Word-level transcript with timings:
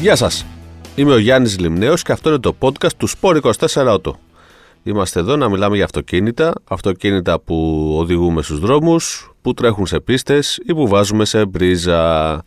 Γεια 0.00 0.16
σας. 0.16 0.46
Είμαι 0.94 1.12
ο 1.12 1.18
Γιάννης 1.18 1.58
Λιμνέος 1.58 2.02
και 2.02 2.12
αυτό 2.12 2.28
είναι 2.28 2.38
το 2.38 2.56
podcast 2.60 2.92
του 2.96 3.06
Σπόρ 3.06 3.40
24 3.42 3.52
Auto. 3.72 4.10
Είμαστε 4.82 5.20
εδώ 5.20 5.36
να 5.36 5.48
μιλάμε 5.48 5.76
για 5.76 5.84
αυτοκίνητα, 5.84 6.52
αυτοκίνητα 6.64 7.40
που 7.40 7.88
οδηγούμε 7.98 8.42
στους 8.42 8.58
δρόμους, 8.58 9.34
που 9.42 9.54
τρέχουν 9.54 9.86
σε 9.86 10.00
πίστες 10.00 10.60
ή 10.66 10.74
που 10.74 10.88
βάζουμε 10.88 11.24
σε 11.24 11.44
μπρίζα. 11.44 12.42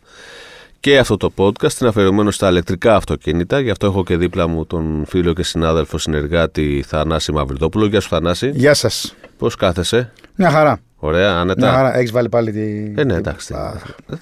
Και 0.80 0.98
αυτό 0.98 1.16
το 1.16 1.32
podcast 1.36 1.80
είναι 1.80 1.88
αφιερωμένο 1.88 2.30
στα 2.30 2.48
ηλεκτρικά 2.48 2.96
αυτοκίνητα, 2.96 3.60
γι' 3.60 3.70
αυτό 3.70 3.86
έχω 3.86 4.04
και 4.04 4.16
δίπλα 4.16 4.46
μου 4.46 4.66
τον 4.66 5.04
φίλο 5.06 5.32
και 5.32 5.42
συνάδελφο 5.42 5.98
συνεργάτη 5.98 6.84
Θανάση 6.86 7.32
Μαυριδόπουλο. 7.32 7.86
Γεια 7.86 8.00
σου 8.00 8.08
Θανάση. 8.08 8.50
Γεια 8.54 8.74
σας. 8.74 9.14
Πώς 9.38 9.54
κάθεσαι; 9.56 10.12
Μια 10.34 10.50
χαρά. 10.50 10.80
Ωραία, 11.02 11.36
άνετα. 11.36 11.66
Μια 11.66 11.76
χαρά. 11.76 11.96
Έχεις 11.96 12.10
βάλει 12.12 12.28
πάλι 12.28 12.52
τη... 12.52 13.00
Ε, 13.00 13.04
ναι, 13.04 13.14
εντάξει. 13.14 13.54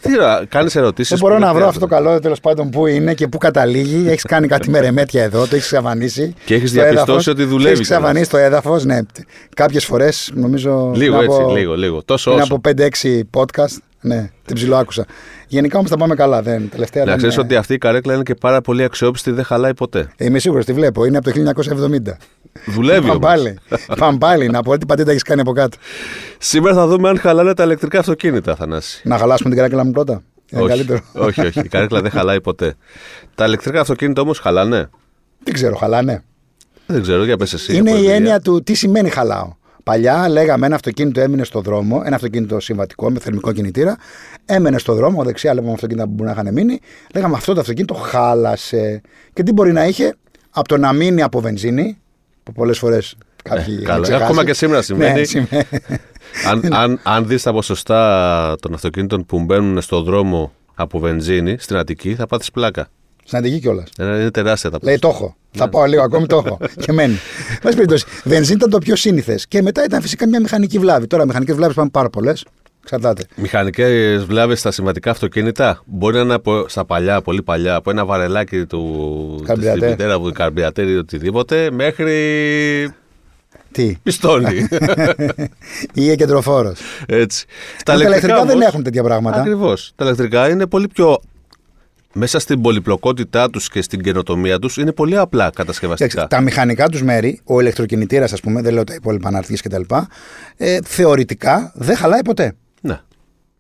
Τι 0.01 0.11
να 0.11 0.45
κάνεις 0.49 0.77
ερωτήσεις. 0.77 1.11
Δεν 1.11 1.19
μπορώ 1.19 1.35
που 1.35 1.41
να 1.41 1.47
βρω 1.47 1.55
χρειάζονται. 1.57 1.85
αυτό 1.85 1.97
το 1.97 2.03
καλό 2.03 2.21
τέλος 2.21 2.41
πάντων 2.41 2.71
που 2.71 2.87
είναι 2.87 3.15
και 3.15 3.29
πού 3.29 3.39
καταλήγει. 3.39 4.09
Έχεις 4.09 4.23
κάνει 4.23 4.47
κάτι 4.47 4.71
μερεμέτια 4.71 5.23
εδώ, 5.23 5.39
το 5.39 5.55
έχεις 5.57 5.73
εξαφανίσει. 5.73 6.35
Και 6.45 6.55
έχεις 6.55 6.71
στο 6.71 6.81
διαπιστώσει 6.81 7.11
έδαφος. 7.11 7.27
ότι 7.27 7.43
Το 7.43 7.49
δουλεύει 7.49 7.69
έχεις 7.69 7.91
εξαφανίσει 7.91 8.31
το 8.31 8.37
έδαφος, 8.37 8.85
ναι. 8.85 8.99
Κάποιες 9.55 9.85
φορές 9.85 10.31
νομίζω. 10.35 10.93
Λίγο 10.95 11.17
πριν 11.17 11.29
έτσι, 11.31 11.43
από- 11.43 11.53
λίγο, 11.53 11.75
λίγο. 11.77 12.03
Τόσο 12.05 12.31
Πριν 12.31 12.43
όσο. 12.43 12.55
από 12.55 12.71
5-6 12.71 13.21
podcast. 13.37 13.77
Ναι, 14.01 14.31
την 14.45 14.55
ψιλοάκουσα. 14.55 15.05
Γενικά 15.47 15.79
όμως 15.79 15.91
τα 15.91 15.97
πάμε 15.97 16.15
καλά. 16.15 16.43
Δεν, 16.43 16.69
τελευταία 16.71 17.05
Να 17.05 17.09
δεν, 17.11 17.19
ξέρεις 17.19 17.37
ε, 17.37 17.41
ότι 17.41 17.57
αυτή 17.57 17.75
η 17.75 17.79
καρέκλα 17.79 18.15
είναι 18.15 18.23
και 18.23 18.35
πάρα 18.35 18.61
πολύ 18.61 18.83
αξιόπιστη, 18.85 19.31
δεν 19.31 19.45
χαλάει 19.45 19.75
ποτέ. 19.75 20.11
Είμαι 20.19 20.39
σίγουρος, 20.39 20.65
τη 20.65 20.73
βλέπω. 20.73 21.05
Είναι 21.05 21.17
από 21.17 21.33
το 21.33 21.53
1970. 21.55 21.99
Δουλεύει 22.67 23.01
Πάμε 23.01 23.11
όμως. 23.11 23.27
πάλι. 23.27 23.59
Πάμε 23.99 24.19
πάλι. 24.19 24.49
Να 24.49 24.63
πω 24.63 24.79
τι 24.79 24.87
πατήτα 24.87 25.11
έχεις 25.11 25.23
κάνει 25.23 25.41
από 25.41 25.53
κάτω. 25.53 25.77
Σήμερα 26.39 26.75
θα 26.75 26.87
δούμε 26.87 27.09
αν 27.09 27.19
χαλάνε 27.19 27.55
τα 27.55 27.65
ηλεκτρικά 27.65 27.99
αυτοκίνητα, 27.99 28.55
Θανάση. 28.57 29.01
Να 29.05 29.19
χαλάσουμε 29.19 29.49
την 29.49 29.59
καρέκλα 29.59 29.85
μου 29.85 29.91
πρώτα. 29.91 30.23
Είναι 30.51 30.63
όχι, 30.63 30.71
καλύτερο. 30.71 31.01
όχι, 31.13 31.41
όχι. 31.41 31.61
Η 31.61 31.69
καρέκλα 31.69 32.01
δεν 32.01 32.11
χαλάει 32.11 32.41
ποτέ. 32.41 32.75
Τα 33.35 33.45
ηλεκτρικά 33.45 33.81
αυτοκίνητα 33.81 34.21
όμως 34.23 34.39
χαλάνε. 34.39 34.91
Δεν 35.45 35.55
ξέρω, 35.55 35.77
χαλάνε. 35.77 36.25
Δεν 36.87 37.03
ξέρω, 37.03 37.25
για 37.25 37.37
πες 37.37 37.53
εσύ. 37.53 37.77
Είναι 37.77 37.91
από 37.91 37.99
η 37.99 38.01
εμπειρία. 38.01 38.15
έννοια 38.15 38.41
του 38.41 38.63
τι 38.63 38.75
σημαίνει 38.75 39.09
χαλάω. 39.11 39.57
Παλιά 39.89 40.29
λέγαμε 40.29 40.67
ένα 40.67 40.75
αυτοκίνητο 40.75 41.21
έμεινε 41.21 41.45
στο 41.45 41.61
δρόμο, 41.61 42.03
ένα 42.05 42.17
αυτοκίνητο 42.17 42.61
συμβατικό 42.61 43.11
με 43.11 43.19
θερμικό 43.19 43.53
κινητήρα, 43.53 43.97
έμενε 44.45 44.79
στο 44.79 44.95
δρόμο, 44.95 45.25
δεξιά 45.25 45.55
λέγαμε 45.55 45.73
αυτοκίνητα 45.73 46.07
που 46.07 46.13
μπορεί 46.13 46.31
να 46.35 46.41
είχαν 46.41 46.53
μείνει, 46.53 46.81
λέγαμε 47.15 47.35
αυτό 47.37 47.55
το 47.55 47.61
αυτοκίνητο 47.61 47.95
χάλασε. 47.95 49.01
Και 49.33 49.43
τι 49.43 49.53
μπορεί 49.53 49.73
να 49.73 49.87
είχε, 49.87 50.15
από 50.51 50.69
το 50.69 50.77
να 50.77 50.93
μείνει 50.93 51.23
από 51.23 51.41
βενζίνη, 51.41 51.99
που 52.43 52.53
πολλές 52.53 52.79
φορές 52.79 53.17
κάποιοι. 53.43 53.65
Ε, 53.69 53.73
έχουν 53.73 53.85
καλά. 53.85 54.01
ξεχάσει. 54.01 54.25
Ακόμα 54.25 54.45
και 54.45 54.55
σήμερα 54.55 54.83
συμβαίνει. 54.83 55.19
Ναι, 55.19 55.25
σημαίνει. 55.25 55.65
αν, 56.51 56.73
αν, 56.73 57.01
αν 57.03 57.27
δεις 57.27 57.43
τα 57.43 57.53
ποσοστά 57.53 58.55
των 58.61 58.75
αυτοκίνητων 58.75 59.27
που 59.27 59.45
μπαίνουν 59.45 59.81
στο 59.81 60.03
δρόμο 60.03 60.53
από 60.75 60.99
βενζίνη 60.99 61.57
στην 61.59 61.77
Αττική, 61.77 62.15
θα 62.15 62.27
πάθεις 62.27 62.51
πλάκα. 62.51 62.89
Στην 63.29 63.39
Αντική 63.39 63.59
κιόλας. 63.61 63.89
Ε, 63.99 64.05
Είναι 64.05 64.31
τεράστια 64.31 64.71
τα 64.71 64.79
Λέει 64.83 64.99
ποσοστά. 64.99 65.19
το 65.19 65.25
έχω. 65.25 65.37
Θα 65.51 65.69
πάω 65.69 65.85
λίγο 65.85 66.03
ακόμη 66.03 66.27
το 66.27 66.43
έχω. 66.47 66.59
και 66.85 66.93
μένει. 66.93 67.19
Βάση 67.63 67.75
περιπτώσει. 67.77 68.05
Βενζίνη 68.25 68.57
ήταν 68.57 68.71
το 68.71 68.79
πιο 68.79 68.97
σύνηθες. 68.97 69.47
Και 69.47 69.63
μετά 69.63 69.85
ήταν 69.85 70.01
φυσικά 70.03 70.27
μια 70.29 70.41
μηχανική 70.41 70.79
βλάβη. 70.79 71.07
Τώρα 71.07 71.27
μηχανικές 71.27 71.55
βλάβες 71.57 71.75
πάνε 71.75 71.89
πάρα 71.91 72.11
πολλές. 72.11 72.45
Εξαρτάται. 72.83 73.25
Μηχανικές 73.37 74.25
βλάβες 74.25 74.59
στα 74.59 74.71
σημαντικά 74.71 75.11
αυτοκίνητα 75.11 75.83
μπορεί 75.87 76.15
να 76.17 76.21
είναι 76.21 76.35
από, 76.35 76.65
στα 76.69 76.85
παλιά, 76.85 77.21
πολύ 77.23 77.43
παλιά, 77.43 77.75
από 77.75 77.91
ένα 77.91 78.05
βαρελάκι 78.05 78.67
του 78.67 79.43
Καρμπιρατέρ. 79.47 79.81
της 79.81 79.91
μητέρα 79.91 80.19
του 80.21 80.33
καρμπιατέρ 80.33 80.89
ή 80.89 80.97
οτιδήποτε, 80.97 81.71
μέχρι 81.71 82.93
Τι; 83.73 83.97
πιστόλι. 84.03 84.69
ή 85.95 86.15
κεντροφόρο. 86.17 86.73
Έτσι. 87.07 87.47
Τα 87.85 87.95
ηλεκτρικά 87.95 88.45
δεν 88.45 88.61
έχουν 88.61 88.83
τέτοια 88.83 89.03
πράγματα. 89.03 89.41
Ακριβώς. 89.41 89.93
Τα 89.97 90.05
ηλεκτρικά 90.05 90.49
είναι 90.49 90.67
πολύ 90.67 90.89
πιο. 90.89 91.21
Μέσα 92.21 92.39
στην 92.39 92.61
πολυπλοκότητά 92.61 93.51
τους 93.51 93.69
και 93.69 93.83
στην 93.83 94.03
καινοτομία 94.03 94.59
τους 94.59 94.77
είναι 94.77 94.93
πολύ 94.93 95.17
απλά 95.17 95.51
κατασκευαστικά. 95.55 96.11
Εντάξει, 96.13 96.37
τα 96.37 96.41
μηχανικά 96.41 96.89
τους 96.89 97.03
μέρη, 97.03 97.41
ο 97.45 97.61
ηλεκτροκινητήρας, 97.61 98.33
ας 98.33 98.41
πούμε, 98.41 98.63
δεν 98.63 98.73
λέω 98.73 98.85
τα 98.85 98.95
υπόλοιπα 98.95 99.29
αναρτήσει 99.29 99.63
κτλ., 99.63 99.83
ε, 100.57 100.79
θεωρητικά 100.85 101.73
δεν 101.75 101.97
χαλάει 101.97 102.23
ποτέ. 102.25 102.55
Ναι. 102.81 103.01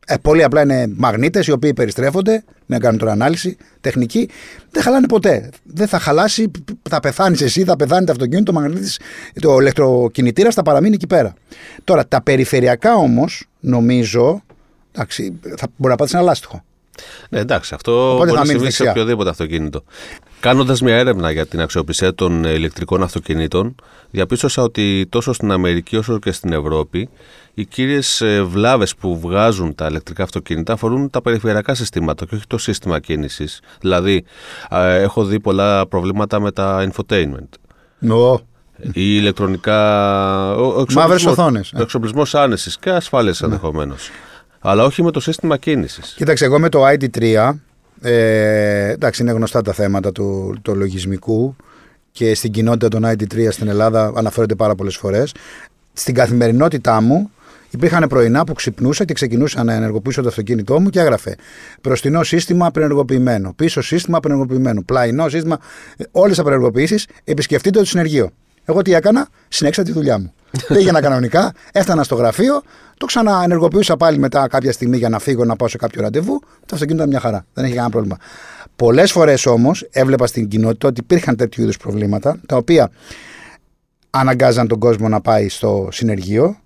Ε, 0.06 0.14
πολύ 0.22 0.42
απλά 0.44 0.62
είναι 0.62 0.92
μαγνήτες 0.96 1.46
οι 1.46 1.50
οποίοι 1.50 1.74
περιστρέφονται, 1.74 2.44
να 2.66 2.78
κάνουν 2.78 2.98
τώρα 2.98 3.12
ανάλυση 3.12 3.56
τεχνική. 3.80 4.28
Δεν 4.70 4.82
χαλάνε 4.82 5.06
ποτέ. 5.06 5.50
Δεν 5.62 5.86
θα 5.86 5.98
χαλάσει, 5.98 6.50
θα 6.90 7.00
πεθάνεις 7.00 7.40
εσύ, 7.40 7.64
θα 7.64 7.76
πεθάνει 7.76 8.06
το 8.06 8.12
αυτοκίνητο, 8.12 8.52
το 8.52 8.60
μαγνήτης, 8.60 9.00
το 9.40 9.58
ηλεκτροκινητήρας 9.58 10.54
θα 10.54 10.62
παραμείνει 10.62 10.94
εκεί 10.94 11.06
πέρα. 11.06 11.34
Τώρα, 11.84 12.06
τα 12.06 12.22
περιφερειακά 12.22 12.94
όμως, 12.94 13.46
νομίζω, 13.60 14.42
εντάξει, 14.92 15.38
θα 15.56 15.66
μπορεί 15.76 15.90
να 15.92 15.96
πάθεις 15.96 16.14
ένα 16.14 16.22
λάστιχο. 16.22 16.62
Ναι, 17.30 17.38
εντάξει, 17.38 17.74
αυτό 17.74 17.92
Οπότε 18.12 18.16
μπορεί 18.18 18.30
θα 18.30 18.34
να 18.36 18.40
μείνεις 18.40 18.50
συμβεί 18.56 18.70
σε 18.70 18.84
δεξιά. 18.84 18.90
οποιοδήποτε 18.90 19.30
αυτοκίνητο. 19.30 19.82
Κάνοντας 20.40 20.80
μια 20.80 20.96
έρευνα 20.96 21.30
για 21.30 21.46
την 21.46 21.60
αξιοπιστία 21.60 22.14
των 22.14 22.44
ε, 22.44 22.52
ηλεκτρικών 22.52 23.02
αυτοκινήτων, 23.02 23.74
διαπίστωσα 24.10 24.62
ότι 24.62 25.06
τόσο 25.08 25.32
στην 25.32 25.50
Αμερική 25.52 25.96
όσο 25.96 26.18
και 26.18 26.32
στην 26.32 26.52
Ευρώπη 26.52 27.08
οι 27.54 27.64
κύριες 27.64 28.22
βλάβες 28.44 28.94
που 28.94 29.18
βγάζουν 29.20 29.74
τα 29.74 29.86
ηλεκτρικά 29.86 30.22
αυτοκίνητα 30.22 30.72
αφορούν 30.72 31.10
τα 31.10 31.22
περιφερειακά 31.22 31.74
συστήματα 31.74 32.24
και 32.26 32.34
όχι 32.34 32.46
το 32.46 32.58
σύστημα 32.58 33.00
κίνησης. 33.00 33.60
Δηλαδή, 33.80 34.24
ε, 34.70 35.02
έχω 35.02 35.24
δει 35.24 35.40
πολλά 35.40 35.86
προβλήματα 35.86 36.40
με 36.40 36.52
τα 36.52 36.88
infotainment. 36.90 37.48
Νο. 37.98 38.40
ή 38.82 38.90
ηλεκτρονικά. 38.94 39.76
Ο, 40.54 40.60
ο 40.60 40.64
εξοπλισμός- 40.66 40.94
Μαύρες 40.94 41.26
οθόνες. 41.26 41.72
Ο 41.76 41.82
εξοπλισμός 41.82 42.34
άνεσης 42.34 42.78
και 42.78 42.90
ασφάλειας 42.90 43.42
ενδεχομένως. 43.42 44.10
Αλλά 44.70 44.84
όχι 44.84 45.02
με 45.02 45.10
το 45.10 45.20
σύστημα 45.20 45.56
κίνησης. 45.56 46.14
Κοίταξε, 46.16 46.44
εγώ 46.44 46.58
με 46.58 46.68
το 46.68 46.86
ID3, 46.86 47.52
ε, 48.00 48.90
εντάξει, 48.90 49.22
είναι 49.22 49.32
γνωστά 49.32 49.62
τα 49.62 49.72
θέματα 49.72 50.12
του, 50.12 50.58
του 50.62 50.74
λογισμικού 50.74 51.56
και 52.10 52.34
στην 52.34 52.50
κοινότητα 52.52 52.88
των 52.88 53.04
ID3 53.04 53.48
στην 53.50 53.68
Ελλάδα 53.68 54.12
αναφέρονται 54.16 54.54
πάρα 54.54 54.74
πολλές 54.74 54.96
φορές. 54.96 55.34
Στην 55.92 56.14
καθημερινότητά 56.14 57.00
μου 57.00 57.30
υπήρχαν 57.70 58.08
πρωινά 58.08 58.44
που 58.44 58.52
ξυπνούσα 58.52 59.04
και 59.04 59.12
ξεκινούσα 59.12 59.64
να 59.64 59.72
ενεργοποιήσω 59.72 60.22
το 60.22 60.28
αυτοκίνητό 60.28 60.80
μου 60.80 60.90
και 60.90 61.00
έγραφε 61.00 61.36
μπροστινό 61.82 62.22
σύστημα 62.22 62.66
απενεργοποιημένο, 62.66 63.52
πίσω 63.56 63.80
σύστημα 63.80 64.16
απενεργοποιημένο, 64.16 64.82
πλαϊνό 64.82 65.28
σύστημα, 65.28 65.58
όλες 66.10 66.34
τι 66.34 66.40
απενεργοποιήσεις. 66.40 67.06
Επισκεφτείτε 67.24 67.78
το 67.78 67.84
συνεργείο. 67.84 68.30
Εγώ 68.68 68.82
τι 68.82 68.92
έκανα, 68.94 69.28
συνέχισα 69.48 69.82
τη 69.82 69.92
δουλειά 69.92 70.18
μου. 70.18 70.32
Πήγαινα 70.74 71.00
κανονικά, 71.00 71.52
έφτανα 71.72 72.02
στο 72.02 72.14
γραφείο, 72.14 72.62
το 72.96 73.06
ξαναενεργοποιούσα 73.06 73.96
πάλι 73.96 74.18
μετά 74.18 74.48
κάποια 74.48 74.72
στιγμή 74.72 74.96
για 74.96 75.08
να 75.08 75.18
φύγω 75.18 75.44
να 75.44 75.56
πάω 75.56 75.68
σε 75.68 75.76
κάποιο 75.76 76.02
ραντεβού. 76.02 76.40
Το 76.40 76.74
αυτοκίνητο 76.74 76.94
ήταν 76.94 77.08
μια 77.08 77.20
χαρά. 77.20 77.44
Δεν 77.52 77.64
έχει 77.64 77.72
κανένα 77.72 77.90
πρόβλημα. 77.92 78.16
Πολλές 78.76 79.12
φορές 79.12 79.46
όμως 79.46 79.86
έβλεπα 79.90 80.26
στην 80.26 80.48
κοινότητα 80.48 80.88
ότι 80.88 81.00
υπήρχαν 81.00 81.36
τέτοιου 81.36 81.62
είδους 81.62 81.76
προβλήματα, 81.76 82.40
τα 82.46 82.56
οποία 82.56 82.90
αναγκάζαν 84.10 84.68
τον 84.68 84.78
κόσμο 84.78 85.08
να 85.08 85.20
πάει 85.20 85.48
στο 85.48 85.88
συνεργείο 85.90 86.56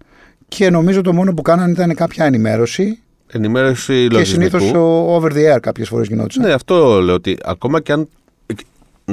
και 0.48 0.70
νομίζω 0.70 1.00
το 1.00 1.12
μόνο 1.12 1.34
που 1.34 1.42
κάνανε 1.42 1.72
ήταν 1.72 1.94
κάποια 1.94 2.24
ενημέρωση 2.24 3.02
Ενημέρωση 3.34 4.08
και 4.08 4.24
συνήθως 4.24 4.60
λογισμικού. 4.60 5.06
over 5.08 5.32
the 5.32 5.54
air 5.54 5.58
κάποιες 5.60 5.88
φορές 5.88 6.06
γινόντουσαν. 6.08 6.44
Ναι, 6.44 6.52
αυτό 6.52 7.00
λέω 7.00 7.14
ότι 7.14 7.36
ακόμα 7.44 7.80
και 7.80 7.92
αν. 7.92 8.08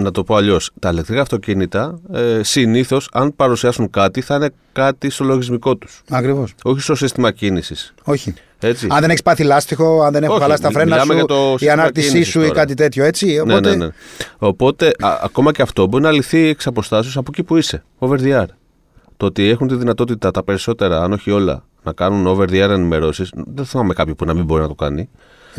Να 0.01 0.11
το 0.11 0.23
πω 0.23 0.35
αλλιώς. 0.35 0.71
Τα 0.79 0.89
ηλεκτρικά 0.89 1.21
αυτοκίνητα 1.21 1.99
ε, 2.13 2.39
συνήθως, 2.43 3.09
αν 3.13 3.35
παρουσιάσουν 3.35 3.89
κάτι, 3.89 4.21
θα 4.21 4.35
είναι 4.35 4.49
κάτι 4.73 5.09
στο 5.09 5.23
λογισμικό 5.23 5.75
τους. 5.75 6.01
Ακριβώς. 6.09 6.53
Όχι 6.63 6.79
στο 6.81 6.95
σύστημα 6.95 7.31
κίνησης. 7.31 7.93
Όχι. 8.03 8.33
Έτσι. 8.59 8.87
Αν 8.89 8.99
δεν 8.99 9.09
έχεις 9.09 9.21
πάθει 9.21 9.43
λάστιχο, 9.43 10.01
αν 10.03 10.11
δεν 10.11 10.23
έχουν 10.23 10.33
Όχι, 10.35 10.43
χαλάσει 10.43 10.61
τα 10.61 10.67
μι- 10.67 10.77
φρένα 10.77 10.91
μιλάμε 10.91 11.11
σου, 11.13 11.17
για 11.17 11.25
το 11.27 11.35
η 11.45 11.49
σύστημα 11.51 11.71
ανάρτησή 11.73 12.07
κίνησης 12.09 12.31
σου 12.31 12.39
ή 12.39 12.41
τώρα. 12.47 12.53
κάτι 12.59 12.73
τέτοιο 12.73 13.03
έτσι. 13.03 13.25
Ναι, 13.25 13.39
Οπότε, 13.41 13.69
ναι, 13.69 13.75
ναι. 13.85 13.89
Οπότε, 14.37 14.87
α, 14.87 15.19
ακόμα 15.23 15.51
και 15.51 15.61
αυτό 15.61 15.87
μπορεί 15.87 16.03
να 16.03 16.11
λυθεί 16.11 16.47
εξ 16.47 16.67
αποστάσεως 16.67 17.17
από 17.17 17.29
εκεί 17.33 17.43
που 17.43 17.57
είσαι. 17.57 17.83
Over 17.99 18.17
the 18.19 18.39
air. 18.41 18.45
Το 19.17 19.25
ότι 19.25 19.47
έχουν 19.49 19.67
τη 19.67 19.75
δυνατότητα 19.75 20.31
τα 20.31 20.43
περισσότερα, 20.43 21.01
αν 21.03 21.11
όχι 21.13 21.31
όλα, 21.31 21.63
να 21.83 21.93
κάνουν 21.93 22.27
over 22.27 22.43
the 22.49 22.65
air 22.65 22.69
ενημερώσεις. 22.69 23.31
Δεν 23.53 23.65
θυμάμαι 23.65 23.93
κάποιον 23.93 24.15
που 24.15 24.25
να 24.25 24.33
μην 24.33 24.45
μπορεί 24.45 24.61
να 24.61 24.67
το 24.67 24.75
κάνει. 24.75 25.09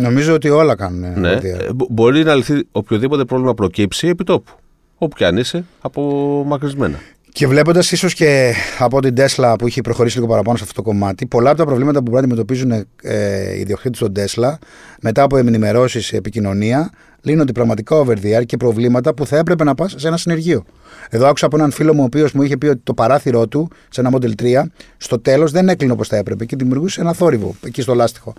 Νομίζω 0.00 0.34
ότι 0.34 0.48
όλα 0.48 0.74
κάνουν. 0.76 1.20
Ναι, 1.20 1.32
over 1.34 1.38
the 1.38 1.44
air. 1.44 1.68
ε, 1.68 1.72
μπο- 1.74 1.86
μπορεί 1.90 2.22
να 2.24 2.34
λυθεί 2.34 2.64
οποιοδήποτε 2.72 3.24
πρόβλημα 3.24 3.54
προκύψει 3.54 4.08
επί 4.08 4.24
τόπου. 4.24 4.52
Όπου 4.98 5.16
και 5.16 5.24
αν 5.24 5.36
είσαι, 5.36 5.64
απομακρυσμένα. 5.80 6.98
Και 7.32 7.46
βλέποντας 7.46 7.92
ίσως 7.92 8.14
και 8.14 8.52
από 8.78 9.00
την 9.00 9.14
Tesla 9.16 9.54
που 9.58 9.66
έχει 9.66 9.80
προχωρήσει 9.80 10.16
λίγο 10.16 10.28
παραπάνω 10.28 10.56
σε 10.56 10.62
αυτό 10.62 10.82
το 10.82 10.88
κομμάτι, 10.88 11.26
πολλά 11.26 11.48
από 11.50 11.58
τα 11.58 11.64
προβλήματα 11.64 11.98
που 11.98 12.02
μπορεί 12.10 12.14
να 12.16 12.20
αντιμετωπίζουν 12.20 12.70
ε, 13.02 13.54
οι 13.56 13.60
ιδιοκτήτες 13.60 13.98
των 13.98 14.12
Tesla 14.16 14.54
μετά 15.02 15.22
από 15.22 15.36
ενημερώσεις, 15.36 16.12
επικοινωνία, 16.12 16.90
λύνονται 17.22 17.52
πραγματικά 17.52 17.96
over 17.96 18.14
the 18.22 18.38
air 18.40 18.46
και 18.46 18.56
προβλήματα 18.56 19.14
που 19.14 19.26
θα 19.26 19.36
έπρεπε 19.36 19.64
να 19.64 19.74
πας 19.74 19.94
σε 19.98 20.08
ένα 20.08 20.16
συνεργείο. 20.16 20.64
Εδώ 21.10 21.26
άκουσα 21.28 21.46
από 21.46 21.56
έναν 21.56 21.70
φίλο 21.70 21.94
μου, 21.94 22.00
ο 22.02 22.04
οποίος 22.04 22.32
μου 22.32 22.42
είχε 22.42 22.56
πει 22.56 22.66
ότι 22.66 22.80
το 22.84 22.94
παράθυρό 22.94 23.46
του 23.46 23.68
σε 23.88 24.00
ένα 24.00 24.10
Model 24.12 24.30
3 24.42 24.62
στο 24.96 25.18
τέλος 25.20 25.50
δεν 25.50 25.68
έκλεινε 25.68 25.92
όπως 25.92 26.08
θα 26.08 26.16
έπρεπε 26.16 26.44
και 26.44 26.56
δημιουργούσε 26.56 27.00
ένα 27.00 27.12
θόρυβο 27.12 27.54
εκεί 27.66 27.82
στο 27.82 27.94
λάστιχο. 27.94 28.32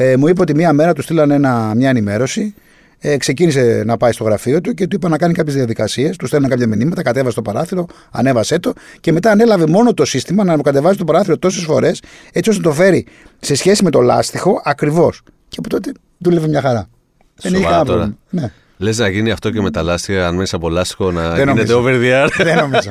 Ε, 0.00 0.16
μου 0.16 0.28
είπε 0.28 0.40
ότι 0.40 0.54
μία 0.54 0.72
μέρα 0.72 0.92
του 0.92 1.02
στείλανε 1.02 1.34
ένα, 1.34 1.72
μια 1.76 1.88
ενημέρωση 1.88 2.54
ε, 2.98 3.16
ξεκίνησε 3.16 3.82
να 3.86 3.96
πάει 3.96 4.12
στο 4.12 4.24
γραφείο 4.24 4.60
του 4.60 4.74
και 4.74 4.86
του 4.86 4.96
είπα 4.96 5.08
να 5.08 5.18
κάνει 5.18 5.32
κάποιες 5.32 5.54
διαδικασίες. 5.54 6.16
Του 6.16 6.26
στέλνουν 6.26 6.48
κάποια 6.50 6.66
μηνύματα, 6.66 7.02
κατέβασε 7.02 7.34
το 7.34 7.42
παράθυρο, 7.42 7.86
ανέβασέ 8.10 8.58
το 8.58 8.72
και 9.00 9.12
μετά 9.12 9.30
ανέλαβε 9.30 9.66
μόνο 9.66 9.94
το 9.94 10.04
σύστημα 10.04 10.44
να 10.44 10.56
κατεβάζει 10.56 10.98
το 10.98 11.04
παράθυρο 11.04 11.38
τόσες 11.38 11.62
φορές 11.64 12.02
έτσι 12.32 12.50
ώστε 12.50 12.62
να 12.62 12.68
το 12.68 12.74
φέρει 12.74 13.06
σε 13.40 13.54
σχέση 13.54 13.84
με 13.84 13.90
το 13.90 14.00
λάστιχο 14.00 14.60
ακριβώς. 14.64 15.22
Και 15.48 15.56
από 15.58 15.68
τότε 15.68 15.92
δούλευε 16.18 16.48
μια 16.48 16.60
χαρά. 16.60 16.88
Δεν 17.36 17.52
είχε 17.52 17.62
Σοβαρά 17.62 17.76
κανένα 17.76 17.84
τώρα. 17.84 17.98
πρόβλημα. 17.98 18.16
Ναι. 18.30 18.52
Λες 18.76 18.98
να 18.98 19.08
γίνει 19.08 19.30
αυτό 19.30 19.50
και 19.50 19.60
με 19.60 19.70
τα 19.70 19.82
λάστιχα, 19.82 20.26
αν 20.26 20.34
μένει 20.34 20.48
από 20.52 20.68
λάστιχο 20.68 21.10
να 21.10 21.20
Δεν 21.22 21.48
γίνεται 21.48 21.72
νομίζω. 21.72 21.78
over 21.78 21.94
the 21.94 22.24
air. 22.24 22.28
δεν 22.44 22.56
νομίζω. 22.56 22.90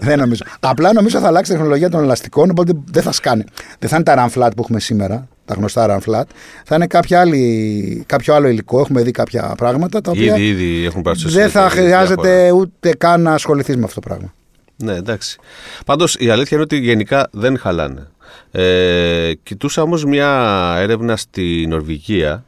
δεν 0.00 0.18
νομίζω. 0.18 0.42
Απλά 0.60 0.92
νομίζω 0.92 1.18
θα 1.18 1.26
αλλάξει 1.26 1.52
η 1.52 1.54
τεχνολογία 1.54 1.90
των 1.90 2.02
ελαστικών, 2.02 2.50
οπότε 2.50 2.72
δεν 2.90 3.02
θα 3.02 3.12
σκάνε. 3.12 3.44
Δεν 3.78 3.88
θα 3.88 3.96
είναι 3.96 4.04
τα 4.04 4.28
run 4.28 4.38
flat 4.38 4.50
που 4.56 4.62
έχουμε 4.62 4.80
σήμερα, 4.80 5.28
τα 5.48 5.54
γνωστά 5.54 5.86
run 6.00 6.10
flat. 6.10 6.22
Θα 6.64 6.74
είναι 6.74 6.86
κάποια 6.86 7.20
άλλη, 7.20 8.02
κάποιο 8.06 8.34
άλλο 8.34 8.48
υλικό. 8.48 8.80
Έχουμε 8.80 9.02
δει 9.02 9.10
κάποια 9.10 9.54
πράγματα 9.56 10.00
τα 10.00 10.10
οποία 10.10 10.34
Ήδη, 10.36 10.46
ήδη 10.48 10.84
έχουν 10.84 11.02
παρουσιαστεί. 11.02 11.38
δεν 11.40 11.50
θα 11.50 11.60
διάφορα. 11.60 11.82
χρειάζεται 11.82 12.50
ούτε 12.50 12.94
καν 12.94 13.22
να 13.22 13.32
ασχοληθείς 13.32 13.76
με 13.76 13.84
αυτό 13.84 14.00
το 14.00 14.08
πράγμα. 14.08 14.32
Ναι, 14.76 14.94
εντάξει. 14.94 15.38
Πάντως 15.86 16.16
η 16.18 16.30
αλήθεια 16.30 16.48
είναι 16.56 16.62
ότι 16.62 16.76
γενικά 16.78 17.28
δεν 17.32 17.58
χαλάνε. 17.58 18.06
Ε, 18.50 19.32
κοιτούσα 19.42 19.82
όμως 19.82 20.04
μια 20.04 20.74
έρευνα 20.78 21.16
στη 21.16 21.66
Νορβηγία. 21.68 22.44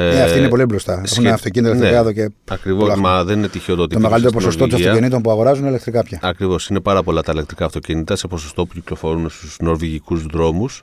Ε, 0.00 0.22
αυτή 0.22 0.38
είναι 0.38 0.48
πολύ 0.48 0.64
μπροστά. 0.64 0.92
Έχουν 0.92 1.06
σχε- 1.06 1.32
αυτοκίνητα 1.32 1.70
ναι, 1.70 1.76
ηλεκτρικά 1.76 2.00
εδώ 2.02 2.12
και. 2.12 2.30
Ακριβώς, 2.50 2.80
πολλά 2.80 2.92
χρόνια. 2.92 3.10
μα 3.10 3.24
δεν 3.24 3.38
είναι 3.38 3.48
τυχαίο 3.48 3.76
το 3.76 3.82
ότι. 3.82 3.90
Το 3.94 3.96
πήγε 3.96 4.08
μεγαλύτερο 4.08 4.30
στην 4.40 4.42
ποσοστό 4.44 4.58
των 4.60 4.68
Νορβηγία. 4.68 4.90
αυτοκινήτων 4.92 5.22
που 5.22 5.30
αγοράζουν 5.30 5.60
είναι 5.60 5.68
ηλεκτρικά 5.68 6.02
πια. 6.02 6.18
Ακριβώς. 6.22 6.68
Είναι 6.68 6.80
πάρα 6.80 7.02
πολλά 7.02 7.22
τα 7.22 7.32
ηλεκτρικά 7.32 7.64
αυτοκίνητα 7.64 8.16
σε 8.16 8.26
ποσοστό 8.26 8.66
που 8.66 8.72
κυκλοφορούν 8.74 9.28
στους 9.30 9.56
νορβηγικούς 9.60 10.22
δρόμους. 10.26 10.82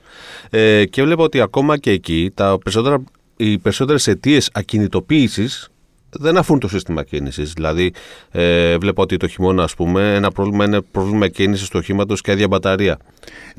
Ε, 0.50 0.84
και 0.84 1.02
βλέπω 1.02 1.22
ότι 1.22 1.40
ακόμα 1.40 1.78
και 1.78 1.90
εκεί 1.90 2.30
τα 2.34 2.58
περισσότερα, 2.62 3.02
οι 3.36 3.58
περισσότερες 3.58 4.06
αιτίες 4.06 4.50
ακινητοποίησης 4.52 5.68
δεν 6.10 6.36
αφούν 6.36 6.58
το 6.58 6.68
σύστημα 6.68 7.02
κίνησης. 7.04 7.52
Δηλαδή, 7.52 7.92
ε, 8.30 8.76
βλέπω 8.78 9.02
ότι 9.02 9.16
το 9.16 9.26
χειμώνα, 9.28 9.62
ας 9.62 9.74
πούμε, 9.74 10.14
ένα 10.14 10.30
πρόβλημα 10.30 10.64
είναι 10.64 10.80
πρόβλημα 10.90 11.28
κίνησης 11.28 11.68
του 11.68 11.78
οχήματος 11.80 12.20
και 12.20 12.30
άδεια 12.30 12.48
μπαταρία. 12.48 12.96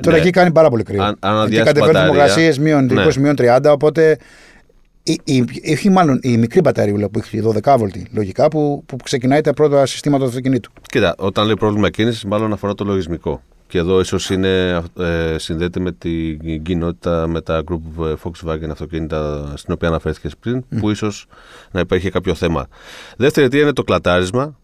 Τώρα 0.02 0.16
Ναι. 0.16 0.22
εκεί 0.22 0.32
κάνει 0.32 0.52
πάρα 0.52 0.70
πολύ 0.70 0.84
κρύο. 0.84 1.04
Αν- 1.04 1.18
αν 1.20 1.36
εκεί 1.36 1.44
αδειάσει 1.44 1.64
κατεβαίνουν 1.64 1.94
μπαταρία, 1.94 2.28
θερμοκρασίε 2.34 2.64
μείον 2.64 2.88
20 2.90 3.16
ναι. 3.18 3.24
μείον 3.24 3.36
30, 3.36 3.72
οπότε. 3.72 4.18
Η, 5.08 5.20
η, 5.24 5.46
έχει 5.62 5.90
μάλλον 5.90 6.20
η 6.22 6.38
μικρή 6.38 6.62
μπαταρία 6.62 7.10
που 7.10 7.20
έχει 7.20 7.42
12 7.64 7.76
βολτή 7.78 8.08
λογικά 8.12 8.48
που, 8.48 8.84
που 8.86 8.96
ξεκινάει 9.04 9.42
τα 9.42 9.54
πρώτα 9.54 9.86
συστήματα 9.86 10.24
του 10.24 10.30
αυτοκινήτου. 10.30 10.72
Κοίτα, 10.82 11.16
όταν 11.18 11.46
λέει 11.46 11.54
πρόβλημα 11.60 11.90
κίνησης, 11.90 12.26
μάλλον 12.26 12.54
αφορά 12.54 12.74
το 12.74 12.84
λογισμικό. 12.84 13.42
Και 13.68 13.78
εδώ 13.78 14.00
ίσως 14.00 14.30
είναι 14.30 14.82
ε, 15.00 15.36
συνδέεται 15.38 15.80
με 15.80 15.92
την 15.92 16.64
κοινότητα, 16.64 17.28
με 17.28 17.42
τα 17.42 17.64
group 17.72 18.06
ε, 18.06 18.14
Volkswagen 18.24 18.70
αυτοκίνητα 18.72 19.54
στην 19.56 19.74
οποία 19.74 19.88
αναφέρθηκες 19.88 20.34
πριν, 20.40 20.66
που 20.80 20.90
ίσως 20.90 21.26
να 21.72 21.80
υπάρχει 21.80 22.10
κάποιο 22.10 22.34
θέμα. 22.34 22.68
Δεύτερη 23.18 23.46
αιτία 23.46 23.62
είναι 23.62 23.74
το 23.74 23.84
κλατάρισμα. 23.84 24.58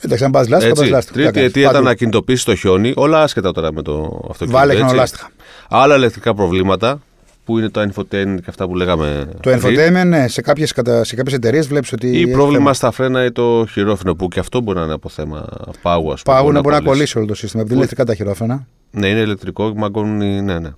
Εντάξει, 0.00 0.24
αν 0.24 0.30
πας 0.30 0.48
λάστιχο, 0.48 0.72
πας 0.74 0.80
Έτσι. 0.80 0.92
λάστιχο. 0.92 1.14
Τρίτη 1.18 1.32
Τι 1.32 1.38
θα 1.38 1.44
αιτία 1.44 1.52
κάνεις, 1.52 1.62
ήταν 1.62 1.72
παντού. 1.72 1.84
να 1.86 1.94
κινητοποιήσεις 1.94 2.44
το 2.44 2.54
χιόνι. 2.54 2.92
Όλα 2.96 3.22
άσχετα 3.22 3.52
τώρα 3.52 3.72
με 3.72 3.82
το 3.82 4.20
αυτοκίνητο. 4.30 4.58
Βάλε 4.58 4.72
έτσι. 4.72 4.84
χρονολάστιχα. 4.84 5.30
Άλλα 5.68 5.96
ηλεκτρικά 5.96 6.34
προβλήματα 6.34 7.02
που 7.44 7.58
είναι 7.58 7.68
το 7.68 7.80
infotainment 7.80 8.36
και 8.36 8.46
αυτά 8.48 8.66
που 8.68 8.74
λέγαμε. 8.76 9.28
Το 9.40 9.50
πριν. 9.50 9.60
infotainment, 9.60 10.06
ναι, 10.06 10.28
σε 10.28 10.40
κάποιες 10.40 10.68
σε 11.02 11.14
κάποιες 11.16 11.34
εταιρείες 11.34 11.66
βλέπεις 11.66 11.92
ότι. 11.92 12.06
Ή 12.06 12.16
έχει 12.22 12.30
πρόβλημα 12.30 12.58
θέμα. 12.58 12.72
στα 12.74 12.90
φρένα 12.90 13.24
ή 13.24 13.32
το 13.32 13.66
χειρόφρενο 13.70 14.14
που 14.16 14.28
και 14.28 14.40
αυτό 14.40 14.60
μπορεί 14.60 14.78
να 14.78 14.84
είναι 14.84 14.92
από 14.94 15.08
θέμα 15.08 15.46
πάγου, 15.82 16.12
ας 16.12 16.22
πούμε. 16.22 16.36
Πάγου 16.36 16.52
να 16.52 16.60
μπορεί 16.60 16.74
να 16.74 16.80
κολλήσει. 16.80 16.84
κολλήσει 16.96 17.18
όλο 17.18 17.26
το 17.26 17.34
σύστημα. 17.34 17.62
Επειδή 17.62 17.74
είναι 17.78 17.84
ηλεκτρικά 17.86 18.10
τα 18.10 18.14
χειρόφρενα. 18.14 18.66
Ναι, 18.90 19.08
είναι 19.08 19.20
ηλεκτρικό, 19.20 19.72
μαγκώνουν. 19.76 20.20
οι- 20.20 20.40
Ναι, 20.42 20.58
ναι. 20.58 20.68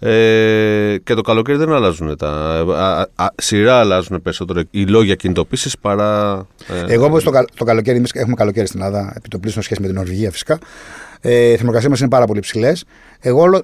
Ε, 0.00 0.98
και 1.04 1.14
το 1.14 1.20
καλοκαίρι 1.20 1.58
δεν 1.58 1.72
αλλάζουν 1.72 2.16
τα. 2.16 2.28
Α, 2.28 3.00
α, 3.00 3.06
α, 3.14 3.26
σειρά 3.36 3.78
αλλάζουν 3.78 4.22
περισσότερο 4.22 4.62
οι 4.70 4.84
λόγια 4.86 5.14
κινητοποίησης 5.14 5.78
παρά. 5.78 6.42
ε, 6.88 6.92
Εγώ 6.92 7.04
όπως 7.06 7.24
το, 7.24 7.30
καλ- 7.30 7.48
το 7.56 7.64
καλοκαίρι, 7.64 7.96
εμείς 7.96 8.10
έχουμε 8.14 8.34
καλοκαίρι 8.34 8.66
στην 8.66 8.80
Ελλάδα, 8.82 9.12
επί 9.16 9.28
το 9.28 9.38
πλήσιο 9.38 9.62
σχέση 9.62 9.80
με 9.80 9.86
την 9.86 9.96
Νορβηγία 9.96 10.30
φυσικά. 10.30 10.58
Ε, 11.20 11.50
οι 11.50 11.56
θερμοκρασίες 11.56 11.90
μας 11.90 12.00
είναι 12.00 12.08
πάρα 12.08 12.24
πολύ 12.24 12.40
ψηλές. 12.40 12.84
Εγώ 13.20 13.40
όλο, 13.40 13.56
ε, 13.56 13.60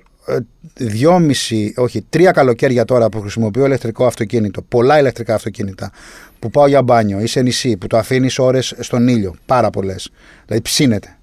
δυόμιση, 0.75 1.75
όχι, 1.77 2.07
τρία 2.09 2.31
καλοκαίρια 2.31 2.85
τώρα 2.85 3.09
που 3.09 3.21
χρησιμοποιώ 3.21 3.65
ηλεκτρικό 3.65 4.07
αυτοκίνητο, 4.07 4.63
πολλά 4.63 4.99
ηλεκτρικά 4.99 5.35
αυτοκίνητα, 5.35 5.91
που 6.39 6.51
πάω 6.51 6.67
για 6.67 6.83
μπάνιο 6.83 7.21
ή 7.21 7.27
σε 7.27 7.41
νησί, 7.41 7.77
που 7.77 7.87
το 7.87 7.97
αφήνεις 7.97 8.39
ώρες 8.39 8.75
στον 8.79 9.09
ήλιο, 9.09 9.35
πάρα 9.47 9.71
πολλές. 9.71 10.11
Δηλαδή 10.47 10.63
ψήνεται. 10.63 11.19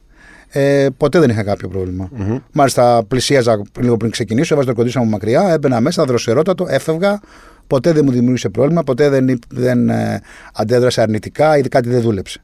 Ε, 0.53 0.87
ποτέ 0.97 1.19
δεν 1.19 1.29
είχα 1.29 1.43
κάποιο 1.43 1.67
πρόβλημα. 1.67 2.09
Μάλιστα, 2.51 3.03
πλησίαζα 3.07 3.61
λίγο 3.79 3.97
πριν 3.97 4.11
ξεκινήσω, 4.11 4.53
έβαζα 4.53 4.69
το 4.69 4.75
κοντήσιο 4.75 5.03
μου 5.03 5.09
μακριά, 5.09 5.49
έμπαινα 5.53 5.81
μέσα, 5.81 6.05
δροσερότατο, 6.05 6.65
έφευγα. 6.69 7.19
Ποτέ 7.67 7.91
δεν 7.91 8.05
μου 8.05 8.11
δημιούργησε 8.11 8.49
πρόβλημα, 8.49 8.83
ποτέ 8.83 9.09
δεν, 9.09 9.27
είπ- 9.27 9.43
δεν 9.49 9.89
ε, 9.89 10.21
αντέδρασε 10.53 11.01
αρνητικά 11.01 11.57
ή 11.57 11.61
κάτι 11.61 11.89
δεν 11.89 12.01
δούλεψε. 12.01 12.41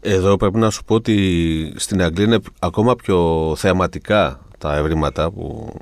Εδώ 0.00 0.36
πρέπει 0.36 0.58
να 0.58 0.70
σου 0.70 0.84
πω 0.84 0.94
ότι 0.94 1.72
στην 1.76 2.02
Αγγλία 2.02 2.24
είναι 2.24 2.38
ακόμα 2.58 2.96
πιο 2.96 3.52
θεαματικά 3.56 4.40
τα 4.60 4.76
ευρήματα 4.76 5.30
που, 5.30 5.72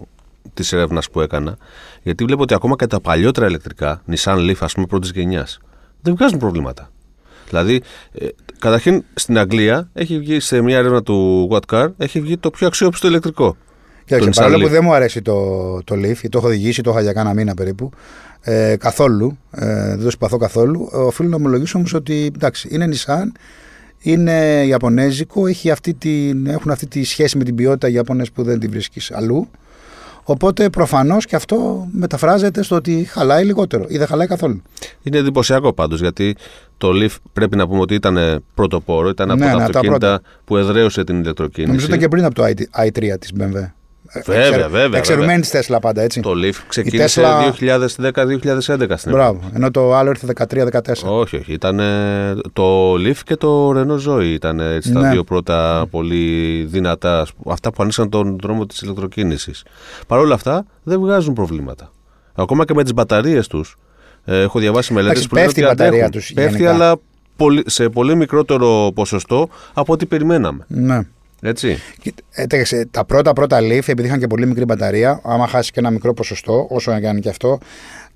της 0.55 0.73
έρευνας 0.73 1.11
που 1.11 1.21
έκανα 1.21 1.57
γιατί 2.03 2.25
βλέπω 2.25 2.43
ότι 2.43 2.55
ακόμα 2.55 2.77
και 2.77 2.87
τα 2.87 3.01
παλιότερα 3.01 3.47
ηλεκτρικά 3.47 4.03
Nissan 4.11 4.37
Leaf 4.37 4.57
ας 4.61 4.73
πούμε 4.73 4.87
πρώτης 4.87 5.11
γενιάς 5.11 5.59
δεν 6.01 6.15
βγάζουν 6.15 6.39
προβλήματα. 6.39 6.91
Δηλαδή, 7.49 7.83
ε, 8.13 8.27
καταρχήν 8.59 9.05
στην 9.15 9.39
Αγγλία 9.39 9.91
έχει 9.93 10.19
βγει 10.19 10.41
σε 10.41 10.61
μια 10.61 10.79
έρευνα 10.79 11.03
του 11.03 11.49
What 11.53 11.75
Car 11.75 11.89
έχει 11.97 12.21
βγει 12.21 12.37
το 12.37 12.51
πιο 12.51 12.67
αξιόπιστο 12.67 13.07
ηλεκτρικό. 13.07 13.57
Κοίταξε, 14.05 14.29
Nissan 14.29 14.35
παρόλο 14.35 14.57
Leaf. 14.57 14.63
που 14.63 14.69
δεν 14.69 14.85
μου 14.85 14.93
αρέσει 14.93 15.23
το, 15.23 15.35
το 15.85 15.95
Leaf, 15.95 16.01
γιατί 16.01 16.29
το 16.29 16.39
έχω 16.39 16.47
οδηγήσει, 16.47 16.83
το 16.83 16.91
είχα 16.91 17.01
για 17.01 17.13
κάνα 17.13 17.35
μήνα 17.35 17.55
περίπου, 17.55 17.91
ε, 18.41 18.77
καθόλου, 18.79 19.39
ε, 19.51 19.89
δεν 19.89 20.05
το 20.05 20.11
συμπαθώ 20.11 20.37
καθόλου, 20.37 20.91
ε, 20.93 20.97
οφείλω 20.97 21.29
να 21.29 21.37
ομολογήσω 21.37 21.79
όμως 21.79 21.95
ότι 21.95 22.33
εντάξει, 22.35 22.69
είναι 22.71 22.89
Nissan, 22.93 23.27
είναι 24.01 24.65
Ιαπωνέζικο, 24.67 25.47
έχει 25.47 25.71
αυτή 25.71 25.95
την, 25.95 26.47
έχουν 26.47 26.71
αυτή 26.71 26.87
τη 26.87 27.05
σχέση 27.05 27.39
με 27.39 27.45
την 27.45 27.55
ποιότητα 27.55 27.89
οι 27.89 27.93
Ιαπωνές 27.93 28.31
που 28.31 28.43
δεν 28.43 28.59
την 28.59 28.71
βρίσκεις 28.71 29.11
αλλού. 29.11 29.49
Οπότε 30.23 30.71
προφανώς 30.71 31.27
και 31.27 31.37
αυτό 31.37 31.89
μεταφράζεται 31.93 32.63
στο 32.63 32.77
ότι 32.77 33.05
χαλάει 33.05 33.45
λιγότερο 33.45 33.85
ή 33.89 33.99
δεν 33.99 34.07
χαλάει 34.07 34.27
καθόλου. 34.27 34.63
Είναι 35.03 35.19
εντυπωσιακό 35.19 35.73
πάντως 35.73 36.01
γιατί 36.01 36.37
το 36.77 36.91
Leaf 36.95 37.17
πρέπει 37.33 37.57
να 37.57 37.69
πούμε 37.69 37.81
ότι 37.81 37.95
ήταν 37.95 38.45
πρωτοπόρο, 38.55 39.09
ήταν 39.09 39.31
από 39.31 39.39
Ναι, 39.39 39.47
τα 39.47 39.53
ναι, 39.53 39.59
τα 39.59 39.65
αυτοκίνητα 39.65 40.21
που 40.45 40.57
εδραίωσε 40.57 41.05
την 41.05 41.21
ηλεκτροκίνηση. 41.21 41.69
Νομίζω 41.69 41.87
ήταν 41.87 41.99
και 41.99 42.09
πριν 42.09 42.25
από 42.25 42.35
το 42.35 42.45
i, 42.45 42.87
i3 42.87 43.15
της 43.19 43.33
BMW. 43.39 43.78
Βέβαια, 44.13 44.47
Εξαιρου- 44.47 44.71
βέβαια, 44.71 44.99
Εξαιρουμένη 44.99 45.41
τη 45.43 45.49
Tesla 45.53 45.77
πάντα, 45.81 46.03
έτσι. 46.03 46.21
Το 46.21 46.33
Leaf 46.43 46.55
ξεκίνησε 46.69 47.23
Tesla- 47.23 47.53
2010-2011 47.53 48.97
στην 48.97 49.11
Ευρώπη. 49.11 49.11
Μπράβο. 49.11 49.41
Ενώ 49.55 49.71
το 49.71 49.95
άλλο 49.95 50.09
ήρθε 50.11 50.27
13-14. 50.27 51.09
Όχι, 51.09 51.37
όχι. 51.37 51.53
Ήταν 51.53 51.81
το 52.53 52.93
Leaf 52.95 53.17
και 53.25 53.37
το 53.37 53.71
Renault 53.71 54.09
Zoe. 54.09 54.23
Ήταν 54.25 54.61
έτσι, 54.61 54.93
τα 54.93 55.01
Ναι. 55.01 55.11
δύο 55.11 55.25
πρώτα 55.25 55.87
πολύ 55.91 56.65
δυνατά. 56.71 57.21
ας 57.21 57.33
πούμε, 57.33 57.53
Αυτά 57.53 57.71
που 57.73 57.83
ανοίξαν 57.83 58.09
τον 58.11 58.39
δρόμο 58.43 58.67
της 58.67 58.81
ηλεκτροκίνησης. 58.81 59.65
Παρ' 60.07 60.19
όλα 60.19 60.35
αυτά 60.35 60.65
δεν 60.83 61.01
βγάζουν 61.01 61.35
προβλήματα. 61.35 61.91
Ακόμα 62.35 62.65
και 62.65 62.75
με 62.75 62.83
τις 62.83 62.95
μπαταρίες 62.95 63.47
τους. 63.47 63.77
έχω 64.25 64.59
διαβάσει 64.59 64.93
μελέτες 64.93 65.11
Εντάξει, 65.25 65.29
που 65.29 65.35
λένε 65.35 65.47
πέφτει 65.47 65.63
ότι 65.63 65.71
η 65.71 65.75
μπαταρία 65.75 66.05
αντέχουν. 66.05 66.11
τους 66.21 66.33
Πέφτει, 66.33 66.51
γενικά. 66.63 66.75
αλλά 66.75 66.97
πολύ- 67.37 67.63
σε 67.67 67.89
πολύ 67.89 68.15
μικρότερο 68.15 68.91
ποσοστό 68.95 69.49
από 69.75 69.93
ό,τι 69.93 70.07
περιμέναμε. 70.07 70.65
Ναι. 70.69 71.01
Έτσι. 71.43 71.79
Κοίτα, 72.01 72.23
ε, 72.31 72.47
τέτοιες, 72.47 72.85
τα 72.91 73.05
πρώτα 73.05 73.33
πρώτα 73.33 73.59
Leaf, 73.61 73.89
επειδή 73.89 74.05
είχαν 74.05 74.19
και 74.19 74.27
πολύ 74.27 74.47
μικρή 74.47 74.65
μπαταρία, 74.65 75.21
άμα 75.25 75.47
χάσει 75.47 75.71
και 75.71 75.81
ένα 75.81 75.91
μικρό 75.91 76.15
ποσοστό, 76.15 76.67
όσο 76.71 76.91
να 76.91 77.01
κάνει 77.01 77.21
και 77.21 77.29
αυτό, 77.29 77.59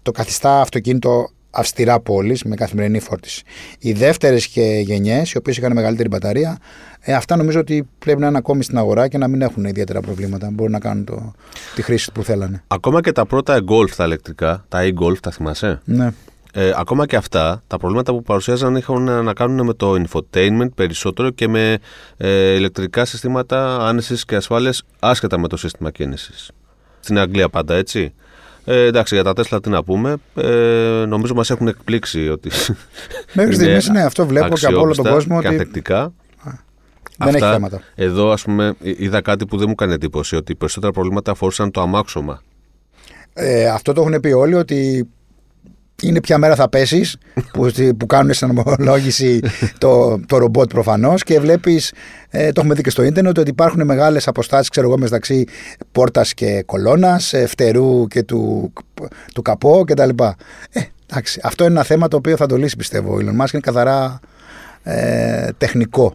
το 0.03 0.11
καθιστά 0.11 0.61
αυτοκίνητο 0.61 1.31
αυστηρά 1.51 2.01
πόλης 2.01 2.43
με 2.43 2.55
καθημερινή 2.55 3.01
φόρτιση. 3.01 3.43
Οι 3.79 3.93
δεύτερες 3.93 4.47
και 4.47 4.83
γενιές, 4.85 5.33
οι 5.33 5.37
οποίες 5.37 5.57
είχαν 5.57 5.73
μεγαλύτερη 5.73 6.09
μπαταρία, 6.09 6.59
ε, 7.01 7.15
αυτά 7.15 7.37
νομίζω 7.37 7.61
ότι 7.61 7.89
πρέπει 7.99 8.21
να 8.21 8.27
είναι 8.27 8.39
ακόμη 8.39 8.63
στην 8.63 8.79
αγορά 8.79 9.09
και 9.09 9.19
να 9.19 9.29
μην 9.29 9.43
έχουν 9.43 9.65
ιδιαίτερα 9.65 10.01
προβλήματα. 10.01 10.49
Μπορούν 10.53 10.73
να 10.73 10.79
κάνουν 10.79 11.05
το, 11.05 11.33
τη 11.75 11.83
χρήση 11.83 12.13
που 12.13 12.23
θέλανε. 12.23 12.63
Ακόμα 12.67 13.01
και 13.01 13.13
τα 13.13 13.27
πρώτα 13.27 13.65
Golf 13.69 13.91
τα 13.97 14.05
ηλεκτρικά, 14.05 14.65
τα 14.69 14.81
e-Golf, 14.83 15.19
τα 15.21 15.31
θυμάσαι; 15.31 15.81
Ναι. 15.85 16.11
Ε, 16.55 16.73
ακόμα 16.77 17.07
και 17.07 17.17
αυτά, 17.17 17.63
τα 17.67 17.77
προβλήματα 17.77 18.13
που 18.13 18.23
παρουσιάζαν 18.23 18.77
είχαν 18.77 19.25
να 19.25 19.33
κάνουν 19.33 19.67
με 19.67 19.75
το 19.75 19.95
infotainment 20.03 20.75
περισσότερο 20.75 21.31
και 21.31 21.49
με 21.49 21.79
ε, 22.17 22.55
ηλεκτρικά 22.55 23.05
συστήματα 23.05 23.87
άνεσης 23.89 24.25
και 24.25 24.37
ασφάλειας 24.37 24.83
άσχετα 24.99 25.39
με 25.39 25.49
το 25.49 25.57
σύστημα 25.57 25.91
κίνησης. 25.91 26.51
Στην 27.01 27.19
Αγγλία 27.19 27.49
πάντα 27.49 27.75
έτσι. 27.75 28.15
Ε, 28.65 28.85
εντάξει, 28.85 29.15
για 29.15 29.25
τα 29.25 29.33
Τέσλα 29.33 29.61
τι 29.61 29.69
να 29.69 29.85
πούμε. 29.85 30.17
Ε, 30.35 31.05
νομίζω 31.09 31.35
μας 31.35 31.51
έχουν 31.51 31.69
εκπλήξει 31.69 32.29
ότι. 32.29 32.51
Μέχρι 33.35 33.55
είναι 33.55 33.63
στιγμής, 33.63 33.89
ναι, 33.89 34.03
αυτό 34.03 34.27
βλέπω 34.27 34.55
και 34.55 34.67
από 34.67 34.81
όλο 34.81 34.95
τον 34.95 35.07
αξιόπιστα 35.07 35.13
κόσμο 35.13 35.41
Και 35.41 35.47
ότι 35.47 35.57
ανθεκτικά. 35.57 36.13
δεν 37.19 37.35
έχει 37.35 37.39
θέματα. 37.39 37.83
Εδώ, 37.95 38.31
ας 38.31 38.43
πούμε, 38.43 38.75
είδα 38.81 39.21
κάτι 39.21 39.47
που 39.47 39.57
δεν 39.57 39.69
μου 39.69 39.75
κάνει 39.75 39.93
εντύπωση, 39.93 40.37
ότι 40.37 40.55
περισσότερα 40.55 40.93
προβλήματα 40.93 41.31
αφορούσαν 41.31 41.71
το 41.71 41.81
αμάξωμα. 41.81 42.43
Ε, 43.33 43.69
αυτό 43.69 43.93
το 43.93 44.01
έχουν 44.01 44.21
πει 44.21 44.33
όλοι 44.33 44.55
ότι 44.55 45.09
είναι 46.03 46.21
ποια 46.21 46.39
μέρα 46.39 46.55
θα 46.55 46.69
πέσεις, 46.69 47.17
που, 47.53 47.71
που 47.97 48.07
κάνουν 48.07 48.33
συνομολόγηση 48.35 49.41
το, 49.79 50.21
το 50.27 50.37
ρομπότ 50.39 50.71
προφανώς 50.73 51.23
και 51.23 51.41
βλέπεις, 51.41 51.93
ε, 52.31 52.53
το 52.53 52.61
έχουμε 52.61 52.75
δει 52.75 52.83
και 52.83 52.91
στο 52.91 53.03
ίντερνετ, 53.03 53.39
ότι 53.39 53.51
υπάρχουν 53.51 53.85
μεγάλες 53.85 54.29
αποστάσεις, 54.29 54.69
ξέρω 54.69 54.87
εγώ, 54.89 54.99
μεταξύ 54.99 55.45
πόρτας 55.93 56.35
και 56.35 56.63
κολόνας, 56.67 57.35
φτερού 57.47 58.07
και 58.07 58.23
του, 58.23 58.73
του 59.35 59.43
καπό 59.43 59.85
κτλ. 59.87 60.09
Ε, 60.71 60.81
εντάξει, 61.11 61.41
αυτό 61.43 61.65
είναι 61.65 61.73
ένα 61.73 61.83
θέμα 61.83 62.09
το 62.09 62.17
οποίο 62.17 62.37
θα 62.37 62.47
το 62.47 62.57
λύσει 62.57 62.77
πιστεύω. 62.77 63.15
Ο 63.15 63.19
Elon 63.21 63.43
Musk 63.43 63.53
είναι 63.53 63.63
καθαρά 63.63 64.21
ε, 64.83 65.49
τεχνικό. 65.59 66.15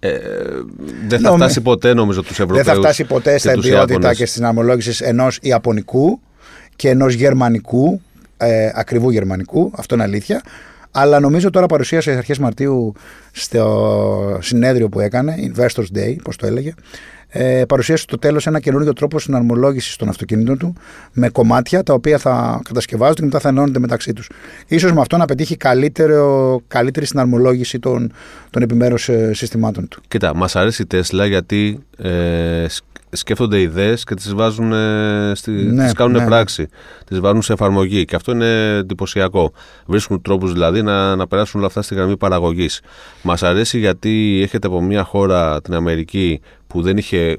Ε, 0.00 0.10
δεν 1.08 1.20
θα 1.20 1.28
Νομι- 1.28 1.42
φτάσει 1.42 1.60
ποτέ, 1.60 1.94
νομίζω, 1.94 2.20
τους 2.22 2.30
Ευρωπαίους 2.38 2.64
Δεν 2.64 2.74
θα 2.74 2.80
φτάσει 2.80 3.04
ποτέ 3.04 3.38
στα 3.38 3.48
και 3.50 3.56
τους 3.56 3.64
εμπειρότητα 3.66 3.92
Ιάπωνες. 3.94 4.16
και 4.16 4.26
στην 4.26 4.42
αναμολόγηση 4.44 5.04
ενός 5.04 5.38
Ιαπωνικού 5.42 6.20
και 6.76 6.88
ενός 6.88 7.14
Γερμανικού, 7.14 8.00
ε, 8.38 8.70
ακριβού 8.74 9.10
Γερμανικού, 9.10 9.72
αυτό 9.76 9.94
είναι 9.94 10.04
αλήθεια. 10.04 10.42
Αλλά 10.90 11.20
νομίζω 11.20 11.50
τώρα 11.50 11.66
παρουσίασε 11.66 12.10
αρχές 12.10 12.38
Μαρτίου 12.38 12.92
στο 13.32 14.38
συνέδριο 14.40 14.88
που 14.88 15.00
έκανε, 15.00 15.34
Investors 15.54 15.98
Day, 15.98 16.16
πώς 16.22 16.36
το 16.36 16.46
έλεγε, 16.46 16.74
ε, 17.30 17.64
παρουσίασε 17.68 18.02
στο 18.02 18.18
τέλος 18.18 18.46
ένα 18.46 18.60
καινούριο 18.60 18.92
τρόπο 18.92 19.18
συναρμολόγησης 19.18 19.96
των 19.96 20.08
αυτοκινήτων 20.08 20.58
του 20.58 20.74
με 21.12 21.28
κομμάτια 21.28 21.82
τα 21.82 21.92
οποία 21.92 22.18
θα 22.18 22.60
κατασκευάζονται 22.64 23.20
και 23.20 23.26
μετά 23.26 23.38
θα 23.38 23.48
ενώνονται 23.48 23.78
μεταξύ 23.78 24.12
τους. 24.12 24.30
σω 24.78 24.94
με 24.94 25.00
αυτό 25.00 25.16
να 25.16 25.24
πετύχει 25.24 25.56
καλύτερο, 25.56 26.60
καλύτερη 26.68 27.06
συναρμολόγηση 27.06 27.78
των, 27.78 28.12
των 28.50 28.62
επιμέρους 28.62 29.08
ε, 29.08 29.32
συστημάτων 29.34 29.88
του. 29.88 30.02
Κοίτα, 30.08 30.34
μας 30.34 30.56
αρέσει 30.56 30.82
η 30.82 30.86
Τέσλα 30.86 31.26
γιατί 31.26 31.78
ε, 31.98 32.66
σκέφτονται 33.10 33.60
ιδέες 33.60 34.04
και 34.04 34.14
τις 34.14 34.34
βάζουν. 34.34 34.72
Ε, 34.72 35.32
στη, 35.34 35.50
ναι, 35.50 35.84
τις 35.84 35.92
κάνουν 35.92 36.12
ναι, 36.12 36.18
ναι. 36.18 36.26
πράξη. 36.26 36.68
Τις 37.06 37.20
βάζουν 37.20 37.42
σε 37.42 37.52
εφαρμογή. 37.52 38.04
Και 38.04 38.16
αυτό 38.16 38.32
είναι 38.32 38.76
εντυπωσιακό. 38.76 39.52
Βρίσκουν 39.86 40.22
τρόπους 40.22 40.52
δηλαδή 40.52 40.82
να, 40.82 41.16
να 41.16 41.26
περάσουν 41.26 41.58
όλα 41.60 41.68
αυτά 41.68 41.82
στη 41.82 41.94
γραμμή 41.94 42.16
παραγωγής. 42.16 42.80
Μας 43.22 43.42
αρέσει 43.42 43.78
γιατί 43.78 44.40
έχετε 44.42 44.66
από 44.66 44.82
μια 44.82 45.02
χώρα, 45.02 45.60
την 45.60 45.74
Αμερική, 45.74 46.40
που 46.66 46.82
δεν 46.82 46.96
είχε, 46.96 47.38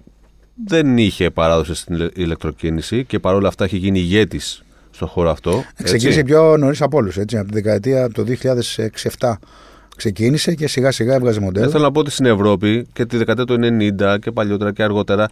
δεν 0.68 0.98
είχε 0.98 1.30
παράδοση 1.30 1.74
στην 1.74 2.12
ηλεκτροκίνηση 2.14 3.06
και 3.06 3.20
παρόλα 3.20 3.48
αυτά 3.48 3.64
έχει 3.64 3.78
γίνει 3.78 4.00
ηγέτης 4.00 4.64
στον 4.92 5.08
χώρο 5.08 5.30
αυτό. 5.30 5.64
Ξεκίνησε 5.84 6.24
πιο 6.24 6.58
νωρίς 6.58 6.82
από 6.82 6.98
όλους, 6.98 7.18
από 7.18 7.28
τη 7.28 7.38
δεκαετία 7.52 8.10
το 8.10 8.26
2006-2007 9.20 9.34
ξεκίνησε 10.00 10.54
και 10.54 10.68
σιγά 10.68 10.92
σιγά 10.92 11.16
έβγαζε 11.16 11.40
μοντέλο. 11.40 11.70
Θέλω 11.70 11.84
να 11.84 11.92
πω 11.92 12.00
ότι 12.00 12.12
στην 12.12 12.26
Ευρώπη 12.26 12.88
και 12.94 13.06
τη 13.06 13.18
δεκαετία 13.18 13.46
του 13.46 13.58
90 14.12 14.20
και 14.20 14.32
παλιότερα 14.32 14.74
και 14.74 14.84
αργότερα 14.84 15.28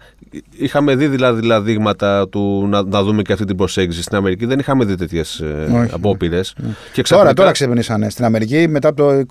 είχαμε 0.57 0.95
δει 0.95 1.07
δηλαδή, 1.07 1.39
δηλαδή 1.39 1.71
δείγματα 1.71 2.29
του 2.29 2.67
να, 2.69 2.83
να, 2.83 3.03
δούμε 3.03 3.21
και 3.21 3.33
αυτή 3.33 3.45
την 3.45 3.55
προσέγγιση. 3.55 4.01
Στην 4.01 4.17
Αμερική 4.17 4.45
δεν 4.45 4.59
είχαμε 4.59 4.85
δει 4.85 4.95
τέτοιες 4.95 5.43
απόπειρες. 5.91 6.55
Ξαφνικά... 6.91 7.17
Τώρα, 7.17 7.33
τώρα 7.33 7.51
ξεπνήσανε. 7.51 8.09
Στην 8.09 8.25
Αμερική 8.25 8.67
μετά 8.67 8.93
το 8.93 9.09
21-22 9.09 9.23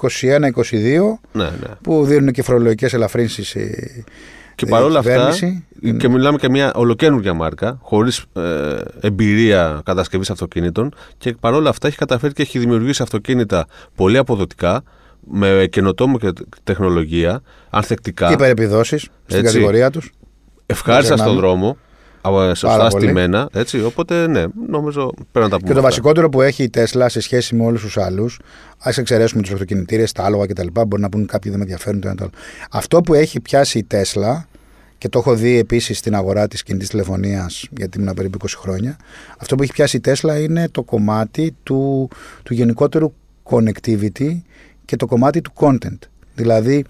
ναι, 1.32 1.44
ναι. 1.44 1.50
που 1.82 2.04
δίνουν 2.04 2.32
και 2.32 2.42
φορολογικές 2.42 2.92
ελαφρύνσεις 2.92 3.54
και 4.56 4.66
παρόλα 4.66 4.98
αυτά, 4.98 5.32
και 5.98 6.08
μιλάμε 6.08 6.38
και 6.38 6.48
μια 6.48 6.72
ολοκένουργια 6.74 7.34
μάρκα, 7.34 7.78
χωρίς 7.82 8.24
ε, 8.32 8.42
εμπειρία 9.00 9.80
κατασκευής 9.84 10.30
αυτοκινήτων, 10.30 10.94
και 11.18 11.36
παρόλα 11.40 11.70
αυτά 11.70 11.86
έχει 11.86 11.96
καταφέρει 11.96 12.32
και 12.32 12.42
έχει 12.42 12.58
δημιουργήσει 12.58 13.02
αυτοκίνητα 13.02 13.66
πολύ 13.94 14.18
αποδοτικά, 14.18 14.82
με 15.30 15.66
καινοτόμο 15.70 16.18
και 16.18 16.32
τεχνολογία, 16.64 17.42
ανθεκτικά. 17.70 18.30
Υπερεπιδόσεις 18.30 19.08
στην 19.26 19.42
κατηγορία 19.42 19.90
τους. 19.90 20.12
Ευχάριστα 20.66 21.16
στον 21.16 21.36
δρόμο. 21.36 21.76
Σωστά 22.54 22.90
στημένα. 22.90 23.48
Έτσι, 23.52 23.82
οπότε, 23.82 24.26
ναι, 24.26 24.44
νομίζω 24.68 25.12
πρέπει 25.32 25.46
να 25.46 25.48
τα 25.48 25.56
πούμε. 25.56 25.68
Και 25.68 25.74
το 25.74 25.80
βασικότερο 25.80 26.28
που 26.28 26.42
έχει 26.42 26.62
η 26.62 26.70
Τέσλα 26.70 27.08
σε 27.08 27.20
σχέση 27.20 27.54
με 27.54 27.64
όλους 27.64 27.82
τους 27.82 27.96
άλλους, 27.96 28.38
ας 28.78 28.98
εξαιρέσουμε 28.98 29.42
τους 29.42 29.52
αυτοκινητήρες, 29.52 30.12
τα 30.12 30.24
άλογα 30.24 30.46
κτλ. 30.46 30.66
Μπορεί 30.86 31.02
να 31.02 31.08
πούνε 31.08 31.24
κάποιοι 31.24 31.50
δεν 31.50 31.60
με 31.60 31.64
ενδιαφέρουν 31.64 32.00
το 32.00 32.08
ένα 32.08 32.16
το 32.16 32.24
άλλο. 32.24 32.32
Αυτό 32.70 33.00
που 33.00 33.14
έχει 33.14 33.40
πιάσει 33.40 33.78
η 33.78 33.84
Τέσλα, 33.84 34.48
και 34.98 35.08
το 35.08 35.18
έχω 35.18 35.34
δει 35.34 35.58
επίσης 35.58 35.98
στην 35.98 36.14
αγορά 36.14 36.48
της 36.48 36.62
κινητής 36.62 36.88
τηλεφωνίας, 36.88 37.68
γιατί 37.70 37.98
ήμουν 38.00 38.14
περίπου 38.14 38.38
20 38.38 38.46
χρόνια. 38.56 38.96
Αυτό 39.38 39.54
που 39.54 39.62
έχει 39.62 39.72
πιάσει 39.72 39.96
η 39.96 40.00
Τέσλα 40.00 40.38
είναι 40.38 40.68
το 40.68 40.82
κομμάτι 40.82 41.56
του, 41.62 42.08
του 42.42 42.54
γενικότερου 42.54 43.12
connectivity 43.42 44.40
και 44.86 44.96
το 44.96 45.06
κομμάτι 45.06 45.40
του 45.40 45.52
content. 45.54 45.98
Δηλαδή, 46.34 46.84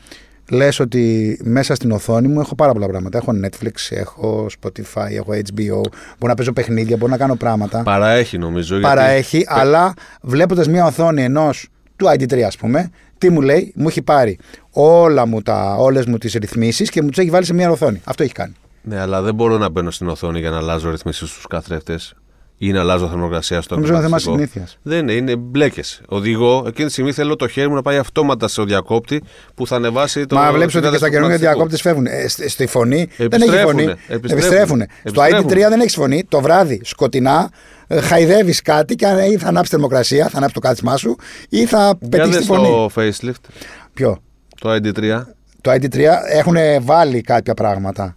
λες 0.50 0.80
ότι 0.80 1.38
μέσα 1.44 1.74
στην 1.74 1.90
οθόνη 1.90 2.28
μου 2.28 2.40
έχω 2.40 2.54
πάρα 2.54 2.72
πολλά 2.72 2.86
πράγματα. 2.86 3.18
Έχω 3.18 3.32
Netflix, 3.44 3.96
έχω 3.96 4.46
Spotify, 4.60 5.10
έχω 5.10 5.32
HBO. 5.32 5.80
Μπορώ 6.18 6.26
να 6.26 6.34
παίζω 6.34 6.52
παιχνίδια, 6.52 6.96
μπορώ 6.96 7.10
να 7.10 7.18
κάνω 7.18 7.34
πράγματα. 7.34 7.82
Παραέχει 7.82 8.38
νομίζω. 8.38 8.80
Παραέχει, 8.80 9.36
γιατί... 9.36 9.60
αλλά 9.60 9.94
βλέποντας 10.20 10.68
μια 10.68 10.84
οθόνη 10.84 11.22
ενός 11.22 11.68
του 11.96 12.06
ID3, 12.06 12.40
ας 12.40 12.56
πούμε, 12.56 12.90
τι 13.18 13.30
μου 13.30 13.40
λέει, 13.40 13.72
μου 13.76 13.88
έχει 13.88 14.02
πάρει 14.02 14.38
όλα 14.70 15.26
μου 15.26 15.42
τα, 15.42 15.76
όλες 15.78 16.06
μου 16.06 16.18
τις 16.18 16.32
ρυθμίσεις 16.32 16.90
και 16.90 17.02
μου 17.02 17.08
τις 17.08 17.18
έχει 17.18 17.30
βάλει 17.30 17.44
σε 17.44 17.54
μια 17.54 17.70
οθόνη. 17.70 18.00
Αυτό 18.04 18.22
έχει 18.22 18.32
κάνει. 18.32 18.54
Ναι, 18.82 19.00
αλλά 19.00 19.22
δεν 19.22 19.34
μπορώ 19.34 19.58
να 19.58 19.68
μπαίνω 19.68 19.90
στην 19.90 20.08
οθόνη 20.08 20.38
για 20.38 20.50
να 20.50 20.56
αλλάζω 20.56 20.90
ρυθμίσεις 20.90 21.28
στους 21.28 21.46
καθρέφτες 21.46 22.14
ή 22.58 22.72
να 22.72 22.80
αλλάζω 22.80 23.08
θερμοκρασία 23.08 23.60
στο 23.60 23.74
Νομίζω 23.74 23.92
είναι 23.92 24.02
θέμα 24.02 24.18
συνήθειας. 24.18 24.78
Δεν 24.82 24.98
είναι, 24.98 25.12
είναι 25.12 25.36
μπλέκες. 25.36 26.00
Οδηγώ, 26.08 26.64
εκείνη 26.66 26.86
τη 26.86 26.92
στιγμή 26.92 27.12
θέλω 27.12 27.36
το 27.36 27.48
χέρι 27.48 27.68
μου 27.68 27.74
να 27.74 27.82
πάει 27.82 27.96
αυτόματα 27.96 28.48
στο 28.48 28.64
διακόπτη 28.64 29.22
που 29.54 29.66
θα 29.66 29.76
ανεβάσει 29.76 30.26
το. 30.26 30.36
Μα 30.36 30.52
βλέπεις 30.52 30.74
ότι 30.74 30.88
και 30.88 30.96
στα 30.96 31.10
καινούργια 31.10 31.38
διακόπτες 31.38 31.80
φεύγουν. 31.80 32.06
Ε, 32.06 32.28
στη 32.28 32.66
φωνή 32.66 33.08
δεν 33.16 33.42
έχει 33.42 33.60
φωνή. 33.62 33.94
Επιστρέφουν. 34.08 34.82
Στο 35.04 35.22
ID3 35.22 35.48
δεν 35.48 35.80
έχεις 35.80 35.94
φωνή. 35.94 36.24
Το 36.28 36.40
βράδυ 36.40 36.80
σκοτεινά 36.84 37.50
ε, 37.86 38.00
χαϊδεύεις 38.00 38.62
κάτι 38.62 38.94
και 38.94 39.06
ή 39.32 39.36
θα 39.36 39.48
ανάψεις 39.48 39.70
θερμοκρασία, 39.70 40.28
θα 40.28 40.36
ανάψεις 40.36 40.52
το 40.52 40.60
κάθισμά 40.60 40.96
σου 40.96 41.16
ή 41.48 41.66
θα 41.66 41.98
πετύχεις 42.10 42.36
τη 42.36 42.44
φωνή. 42.44 42.68
το 42.68 42.90
facelift. 42.94 43.50
Ποιο; 43.94 44.18
Το 44.60 44.72
ID3. 44.72 45.22
Το 45.60 45.72
ID3 45.72 45.98
έχουν 46.32 46.56
βάλει 46.80 47.20
κάποια 47.20 47.54
πράγματα. 47.54 48.16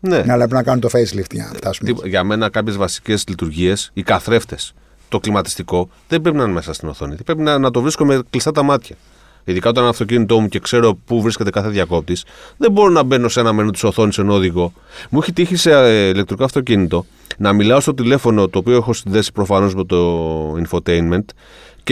Ναι. 0.00 0.16
Αλλά 0.16 0.36
πρέπει 0.36 0.52
να 0.52 0.62
κάνουν 0.62 0.80
το 0.80 0.88
facelift 0.92 1.32
για 1.32 1.44
να 1.44 1.56
φτάσουμε. 1.56 1.94
Για 2.04 2.24
μένα, 2.24 2.48
κάποιες 2.48 2.76
βασικές 2.76 3.24
λειτουργίες, 3.28 3.90
οι 3.92 4.02
καθρέφτες, 4.02 4.72
το 5.08 5.18
κλιματιστικό, 5.18 5.88
δεν 6.08 6.20
πρέπει 6.20 6.36
να 6.36 6.42
είναι 6.42 6.52
μέσα 6.52 6.72
στην 6.72 6.88
οθόνη. 6.88 7.16
Πρέπει 7.24 7.42
να, 7.42 7.58
να 7.58 7.70
το 7.70 7.80
βρίσκω 7.80 8.04
με 8.04 8.22
κλειστά 8.30 8.52
τα 8.52 8.62
μάτια. 8.62 8.96
Ειδικά 9.44 9.68
όταν 9.68 9.82
είναι 9.82 9.92
αυτοκίνητό 9.92 10.40
μου 10.40 10.48
και 10.48 10.58
ξέρω 10.58 10.94
πού 10.94 11.22
βρίσκεται 11.22 11.50
κάθε 11.50 11.68
διακόπτης, 11.68 12.24
δεν 12.56 12.72
μπορώ 12.72 12.90
να 12.90 13.02
μπαίνω 13.02 13.28
σε 13.28 13.40
ένα 13.40 13.52
μενού 13.52 13.70
της 13.70 13.84
οθόνης 13.84 14.18
ενώ 14.18 14.34
οδηγώ. 14.34 14.72
Μου 15.10 15.18
έχει 15.22 15.32
τύχει 15.32 15.56
σε 15.56 15.70
ε, 15.72 16.08
ηλεκτρικό 16.08 16.44
αυτοκίνητο 16.44 17.06
να 17.36 17.52
μιλάω 17.52 17.80
στο 17.80 17.94
τηλέφωνο 17.94 18.48
το 18.48 18.58
οποίο 18.58 18.76
έχω 18.76 18.92
συνδέσει 18.92 19.32
προφανώς 19.32 19.74
με 19.74 19.84
το 19.84 20.54
infotainment 20.54 21.24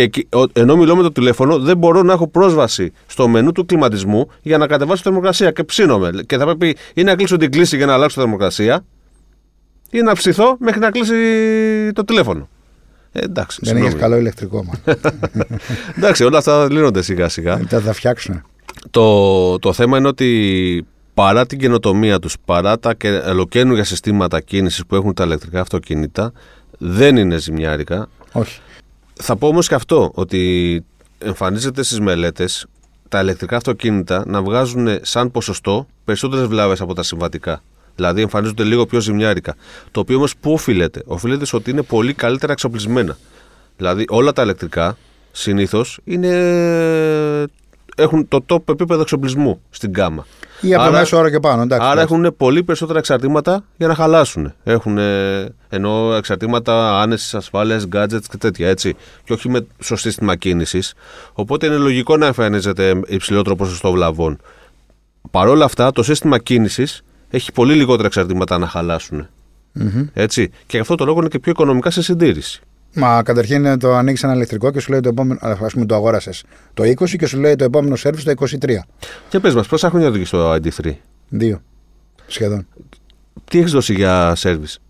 και 0.07 0.27
ενώ 0.53 0.77
μιλώ 0.77 0.97
με 0.97 1.03
το 1.03 1.13
τηλέφωνο, 1.13 1.59
δεν 1.59 1.77
μπορώ 1.77 2.03
να 2.03 2.13
έχω 2.13 2.29
πρόσβαση 2.29 2.93
στο 3.07 3.29
μενού 3.29 3.53
του 3.53 3.67
κλιματισμού 3.67 4.31
για 4.43 4.59
να 4.59 4.67
κατεβάσω 4.67 5.03
θερμοκρασία 5.03 5.51
και 5.51 5.65
ψήνομαι. 5.65 6.11
Και 6.27 6.37
θα 6.37 6.45
πρέπει 6.45 6.77
ή 6.95 7.03
να 7.03 7.15
κλείσω 7.15 7.37
την 7.37 7.51
κλίση 7.51 7.77
για 7.77 7.87
να 7.87 7.93
αλλάξω 7.93 8.21
θερμοκρασία, 8.21 8.85
ή 9.91 10.01
να 10.01 10.13
ψηθώ 10.13 10.57
μέχρι 10.59 10.81
να 10.81 10.91
κλείσει 10.91 11.15
το 11.93 12.05
τηλέφωνο. 12.05 12.49
Ε, 13.13 13.21
εντάξει, 13.21 13.61
Δεν 13.63 13.77
έχεις 13.77 13.95
καλό 13.95 14.17
ηλεκτρικό, 14.17 14.65
μα. 14.65 14.95
εντάξει, 15.97 16.25
όλα 16.25 16.39
αυτά 16.39 16.69
λύνονται 16.71 17.03
σιγά 17.03 17.29
σιγά. 17.29 17.59
Μετά 17.59 17.81
θα 17.81 17.93
φτιάξουν. 17.93 18.43
Το, 18.91 19.59
το 19.59 19.73
θέμα 19.73 19.99
είναι 19.99 20.09
ότι 20.09 20.87
παρά 21.15 21.47
την 21.47 21.59
καινοτομία 21.59 22.19
τους, 22.19 22.37
παρά 22.45 22.79
τα 22.79 22.97
ολοκένουργια 23.29 23.85
συστήματα 23.85 24.41
κίνησης 24.41 24.87
που 24.87 24.95
έχουν 24.95 25.15
τα 25.15 25.25
ηλεκτρικά 25.25 25.61
αυτοκίνητα, 25.61 26.33
δεν 26.79 27.17
είναι 27.17 27.37
ζημιάρικα. 27.37 28.09
Όχι. 28.33 28.61
Θα 29.21 29.37
πω 29.37 29.47
όμως 29.47 29.69
και 29.69 29.75
αυτό, 29.75 30.11
ότι 30.15 30.85
εμφανίζεται 31.19 31.83
στις 31.83 32.01
μελέτες 32.01 32.67
τα 33.09 33.21
ηλεκτρικά 33.21 33.57
αυτοκίνητα 33.57 34.25
να 34.27 34.43
βγάζουν 34.43 34.89
σαν 35.03 35.31
ποσοστό 35.31 35.87
περισσότερες 36.05 36.47
βλάβες 36.47 36.81
από 36.81 36.95
τα 36.95 37.03
συμβατικά. 37.03 37.63
Δηλαδή 37.95 38.21
εμφανίζονται 38.23 38.65
λίγο 38.65 38.87
πιο 38.87 39.01
ζημιάρικα. 39.01 39.55
Το 39.91 40.01
οποίο 40.01 40.17
όμως 40.17 40.37
πού 40.37 40.53
οφείλεται; 40.53 41.03
Οφείλεται 41.07 41.45
στο 41.45 41.57
ότι 41.57 41.71
είναι 41.71 41.83
πολύ 41.83 42.13
καλύτερα 42.15 42.53
εξοπλισμένα. 42.53 43.17
Δηλαδή 43.77 44.05
όλα 44.09 44.33
τα 44.33 44.43
ηλεκτρικά 44.43 44.97
συνήθως 45.33 45.99
έχουν 47.97 48.29
το 48.29 48.45
top 48.49 48.69
επίπεδο 48.69 49.01
εξοπλισμού 49.01 49.61
στην 49.71 49.91
γκάμα. 49.91 50.27
Ή 50.61 50.75
από 50.75 50.83
άρα, 50.83 50.99
μέσο 50.99 51.17
όρο 51.17 51.31
και 51.31 51.41
πάνω. 51.41 51.63
Εντάξει, 51.63 51.87
άρα 51.91 52.01
έχουν 52.01 52.35
πολύ 52.37 52.63
περισσότερα 52.63 52.99
εξαρτήματα 52.99 53.65
για 53.77 53.87
να 53.87 53.95
χαλάσουν. 53.95 54.53
Έχουν 54.65 54.99
ενώ 55.69 56.15
εξαρτήματα 56.15 57.01
άνεσης, 57.01 57.35
ασφάλειας, 57.35 57.87
gadgets 57.93 58.25
και 58.31 58.37
τέτοια 58.39 58.69
έτσι. 58.69 58.97
Και 59.25 59.33
όχι 59.33 59.49
με 59.49 59.67
στο 59.79 59.97
σύστημα 59.97 60.37
κίνησης. 60.37 60.95
Οπότε 61.33 61.67
είναι 61.67 61.77
λογικό 61.77 62.17
να 62.17 62.27
εμφανίζεται 62.27 63.01
υψηλότερο 63.07 63.57
ποσοστό 63.57 63.93
βλαβών. 63.93 64.39
Παρ' 65.31 65.49
όλα 65.49 65.65
αυτά, 65.65 65.93
το 65.93 66.03
σύστημα 66.03 66.39
κίνησης 66.39 67.03
έχει 67.31 67.53
πολύ 67.53 67.75
λιγότερα 67.75 68.07
εξαρτήματα 68.07 68.59
να 68.59 68.67
χαλασουν 68.67 69.29
Έτσι. 70.13 70.49
Και 70.49 70.77
γι' 70.77 70.79
αυτό 70.79 70.95
το 70.95 71.05
λόγο 71.05 71.19
είναι 71.19 71.29
και 71.29 71.39
πιο 71.39 71.51
οικονομικά 71.51 71.91
σε 71.91 72.03
συντήρηση. 72.03 72.61
Μα 72.95 73.23
καταρχήν 73.23 73.79
το 73.79 73.95
ανοίξει 73.95 74.27
ένα 74.27 74.35
ηλεκτρικό 74.35 74.71
και 74.71 74.81
σου 74.81 74.91
λέει 74.91 75.01
το 75.01 75.09
επόμενο. 75.09 75.39
Α 75.43 75.67
πούμε 75.67 75.87
το 75.87 75.95
αγόρασες 75.95 76.45
το 76.75 76.83
20 76.85 77.17
και 77.17 77.27
σου 77.27 77.39
λέει 77.39 77.57
το 77.57 77.65
επόμενο 77.65 77.97
σερβις 77.97 78.25
το 78.25 78.33
23. 78.61 78.75
Και 79.29 79.41
πες 79.41 79.55
μας, 79.55 79.67
πόσα 79.67 79.91
χρόνια 79.91 80.09
οδηγείς 80.09 80.31
το 80.31 80.53
ID3. 80.53 80.93
Δύο. 81.29 81.63
Σχεδόν. 82.27 82.67
Τι 83.45 83.59
έχεις 83.59 83.73
δώσει 83.73 83.95
για 83.95 84.35
σερβις. 84.35 84.81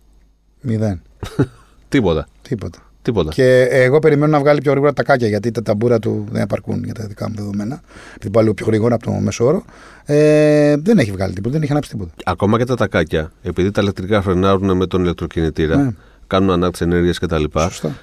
Μηδέν. 0.61 1.03
Τίποτα. 1.89 2.29
Τίποτα. 2.43 2.79
Τίποτα. 3.03 3.31
Και 3.31 3.63
εγώ 3.63 3.99
περιμένω 3.99 4.33
να 4.33 4.39
βγάλει 4.39 4.61
πιο 4.61 4.71
γρήγορα 4.71 4.93
τα 4.93 5.03
κάκια 5.03 5.29
γιατί 5.29 5.51
τα 5.51 5.63
ταμπούρα 5.63 5.99
του 5.99 6.27
δεν 6.31 6.43
επαρκούν 6.43 6.85
για 6.85 6.95
τα 6.95 7.07
δικά 7.07 7.29
μου 7.29 7.35
δεδομένα. 7.35 7.81
Επειδή 8.15 8.31
πάω 8.31 8.43
λίγο 8.43 8.55
πιο 8.55 8.67
γρήγορα 8.67 8.95
από 8.95 9.05
το 9.05 9.11
μέσο 9.11 9.45
όρο. 9.45 9.65
Ε, 10.05 10.77
δεν 10.77 10.99
έχει 10.99 11.11
βγάλει 11.11 11.33
τίποτα, 11.33 11.53
δεν 11.53 11.63
έχει 11.63 11.71
ανάψει 11.71 11.91
τίποτα. 11.91 12.11
Ακόμα 12.25 12.59
και 12.59 12.65
τα 12.65 12.77
τακάκια, 12.77 13.33
επειδή 13.43 13.71
τα 13.71 13.81
ηλεκτρικά 13.81 14.23
φρενάρουν 14.23 14.77
με 14.77 14.87
τον 14.87 15.03
ηλεκτροκινητήρα, 15.03 15.77
ναι. 15.77 15.91
Κάνουν 16.29 16.51
ανάκτηση 16.51 16.85
ενέργειας 16.85 17.19
κτλ. 17.19 17.45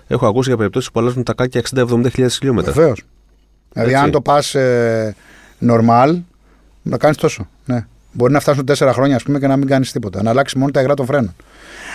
Έχω 0.08 0.28
ακούσει 0.28 0.48
για 0.48 0.58
περιπτώσεις 0.58 0.92
που 0.92 1.00
αλλάζουν 1.00 1.24
τακάκια 1.24 1.62
60-70 1.76 2.12
χιλιόμετρα. 2.12 2.72
Βεβαίως. 2.72 3.04
Δηλαδή, 3.74 3.96
αν 3.96 4.12
το 4.12 4.22
πας 4.22 4.56
ε, 4.56 5.16
normal, 5.68 6.22
να 6.82 6.98
κάνεις 6.98 7.18
τόσο. 7.18 7.48
Ναι. 7.66 7.86
Μπορεί 8.12 8.34
να 8.34 8.40
φτάσουν 8.40 8.66
τέσσερα 8.66 8.94
χρόνια, 8.94 9.16
ας 9.16 9.24
πούμε, 9.24 9.40
και 9.40 9.48
να 9.48 9.58
μην 9.58 9.68
κάνεις 9.68 9.92
τίποτα. 9.92 10.24
Να 10.24 10.30
αλλάξει 10.30 10.58
μόνο 10.58 10.72
τα 10.72 10.82
υγρά 10.82 10.94
των 10.94 11.06
φρένων. 11.06 11.36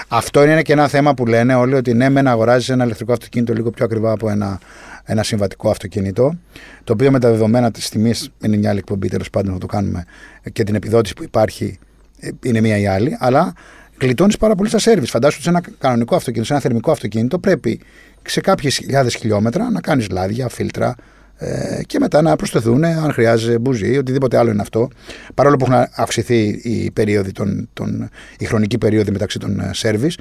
Αυτό 0.09 0.45
είναι 0.45 0.63
και 0.63 0.73
ένα 0.73 0.89
θέμα 0.89 1.15
που 1.15 1.27
λένε 1.27 1.55
όλοι 1.55 1.75
ότι 1.75 1.95
ναι, 1.95 2.09
με 2.09 2.23
να 2.23 2.31
αγοράζεις 2.31 2.69
ένα 2.69 2.85
ηλεκτρικό 2.85 3.13
αυτοκίνητο 3.13 3.53
λίγο 3.53 3.71
πιο 3.71 3.85
ακριβά 3.85 4.13
από 4.13 4.31
ένα, 4.31 4.59
ένα 5.05 5.23
συμβατικό 5.23 5.71
αυτοκίνητο. 5.71 6.39
Το 6.85 6.93
οποίο 6.93 7.11
με 7.11 7.19
τα 7.19 7.31
δεδομένα 7.31 7.71
της 7.71 7.89
τιμής 7.89 8.31
είναι 8.41 8.57
μια 8.57 8.71
άλλη 8.71 8.79
εκπομπή, 8.79 9.09
τέλος 9.09 9.31
πάντων 9.31 9.53
θα 9.53 9.59
το 9.59 9.67
κάνουμε 9.67 10.05
και 10.53 10.65
την 10.65 10.75
επιδότηση 10.75 11.15
που 11.15 11.23
υπάρχει 11.23 11.79
ε, 12.21 12.29
είναι 12.43 12.61
μία 12.61 12.79
ή 12.79 12.87
άλλη. 12.87 13.17
Αλλά 13.21 13.53
γλιτώνει 14.01 14.35
πάρα 14.39 14.55
πολύ 14.55 14.69
στα 14.69 14.79
σερβις. 14.79 15.11
Φαντάσου 15.11 15.43
σε 15.43 15.49
ένα 15.49 15.63
κανονικό 15.79 16.15
αυτοκίνητο, 16.15 16.47
σε 16.47 16.53
ένα 16.53 16.63
θερμικό 16.63 16.91
αυτοκίνητο, 16.91 17.39
πρέπει 17.39 17.81
σε 18.23 18.41
κάποιες 18.41 18.77
χιλιάδες 18.77 19.15
χιλιόμετρα 19.15 19.71
να 19.71 19.81
κάνεις 19.81 20.09
λάδια, 20.09 20.49
φίλτρα, 20.49 20.95
ε, 21.37 21.81
και 21.87 21.99
μετά 21.99 22.23
να 22.23 22.37
προσθεθούν 22.37 22.85
αν 22.85 23.13
χρειάζεται 23.13 23.59
μπουζί, 23.59 23.99
οτιδήποτε 23.99 24.37
άλλο 24.37 24.51
είναι 24.51 24.63
αυτό. 24.63 24.89
Παρόλο 25.35 25.57
που 25.57 25.65
έχουν 25.69 25.87
αυξηθεί 25.95 26.61
η, 26.63 26.91
περίοδοι 26.91 27.33
των, 27.33 27.69
των, 27.73 28.09
η 28.39 28.45
χρονική 28.45 28.79
περίοδη 28.79 29.11
μεταξύ 29.11 29.39
των 29.39 29.63
σερβις, 29.71 30.19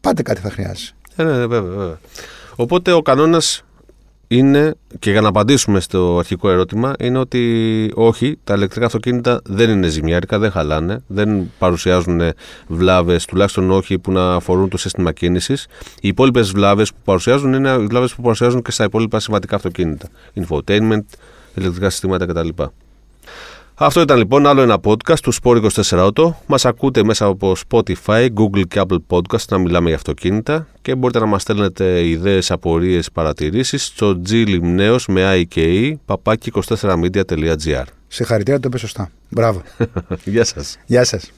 πάντα 0.00 0.22
κάτι 0.22 0.40
θα 0.40 0.50
χρειάζεται. 0.50 0.92
Ε, 1.16 1.22
ναι, 1.22 1.30
ναι, 1.30 1.46
βέβαια, 1.46 1.70
βέβαια. 1.76 1.98
Οπότε 2.56 2.92
ο 2.92 3.02
κανόνας 3.02 3.64
είναι, 4.36 4.74
και 4.98 5.10
για 5.10 5.20
να 5.20 5.28
απαντήσουμε 5.28 5.80
στο 5.80 6.18
αρχικό 6.18 6.50
ερώτημα, 6.50 6.94
είναι 6.98 7.18
ότι 7.18 7.92
όχι, 7.94 8.38
τα 8.44 8.54
ηλεκτρικά 8.54 8.86
αυτοκίνητα 8.86 9.40
δεν 9.44 9.70
είναι 9.70 9.88
ζημιάρικα, 9.88 10.38
δεν 10.38 10.50
χαλάνε, 10.50 11.02
δεν 11.06 11.50
παρουσιάζουν 11.58 12.20
βλάβες, 12.66 13.24
τουλάχιστον 13.24 13.70
όχι 13.70 13.98
που 13.98 14.12
να 14.12 14.34
αφορούν 14.34 14.68
το 14.68 14.76
σύστημα 14.76 15.12
κίνησης. 15.12 15.66
Οι 16.00 16.08
υπόλοιπες 16.08 16.50
βλάβες 16.50 16.90
που 16.90 16.98
παρουσιάζουν 17.04 17.52
είναι 17.52 17.78
βλάβες 17.78 18.14
που 18.14 18.22
παρουσιάζουν 18.22 18.62
και 18.62 18.70
στα 18.70 18.84
υπόλοιπα 18.84 19.20
συμβατικά 19.20 19.56
αυτοκίνητα. 19.56 20.08
Infotainment, 20.34 21.04
ηλεκτρικά 21.54 21.90
συστήματα 21.90 22.26
κτλ. 22.26 22.48
Αυτό 23.84 24.00
ήταν 24.00 24.18
λοιπόν 24.18 24.46
άλλο 24.46 24.62
ένα 24.62 24.78
podcast 24.84 25.18
του 25.18 25.32
Sport 25.42 25.70
24 25.70 26.10
Auto. 26.10 26.32
Μας 26.46 26.64
ακούτε 26.64 27.04
μέσα 27.04 27.26
από 27.26 27.56
Spotify, 27.68 28.28
Google 28.34 28.62
και 28.68 28.80
Apple 28.88 28.98
Podcast 29.08 29.44
να 29.48 29.58
μιλάμε 29.58 29.86
για 29.86 29.96
αυτοκίνητα 29.96 30.66
και 30.82 30.94
μπορείτε 30.94 31.18
να 31.18 31.26
μας 31.26 31.42
στέλνετε 31.42 32.06
ιδέες, 32.06 32.50
απορίες, 32.50 33.10
παρατηρήσεις 33.10 33.84
στο 33.84 34.20
glimneos 34.28 34.98
με 35.06 35.46
IKE 35.54 35.92
παπάκι 36.04 36.52
24media.gr. 36.54 37.84
Συγχαρητήρια, 38.08 38.60
το 38.60 38.68
είπε 38.68 38.78
σωστά. 38.78 39.10
Μπράβο. 39.28 39.62
Γεια 40.24 40.44
σας. 40.44 40.78
Γεια 40.86 41.04
σας. 41.04 41.32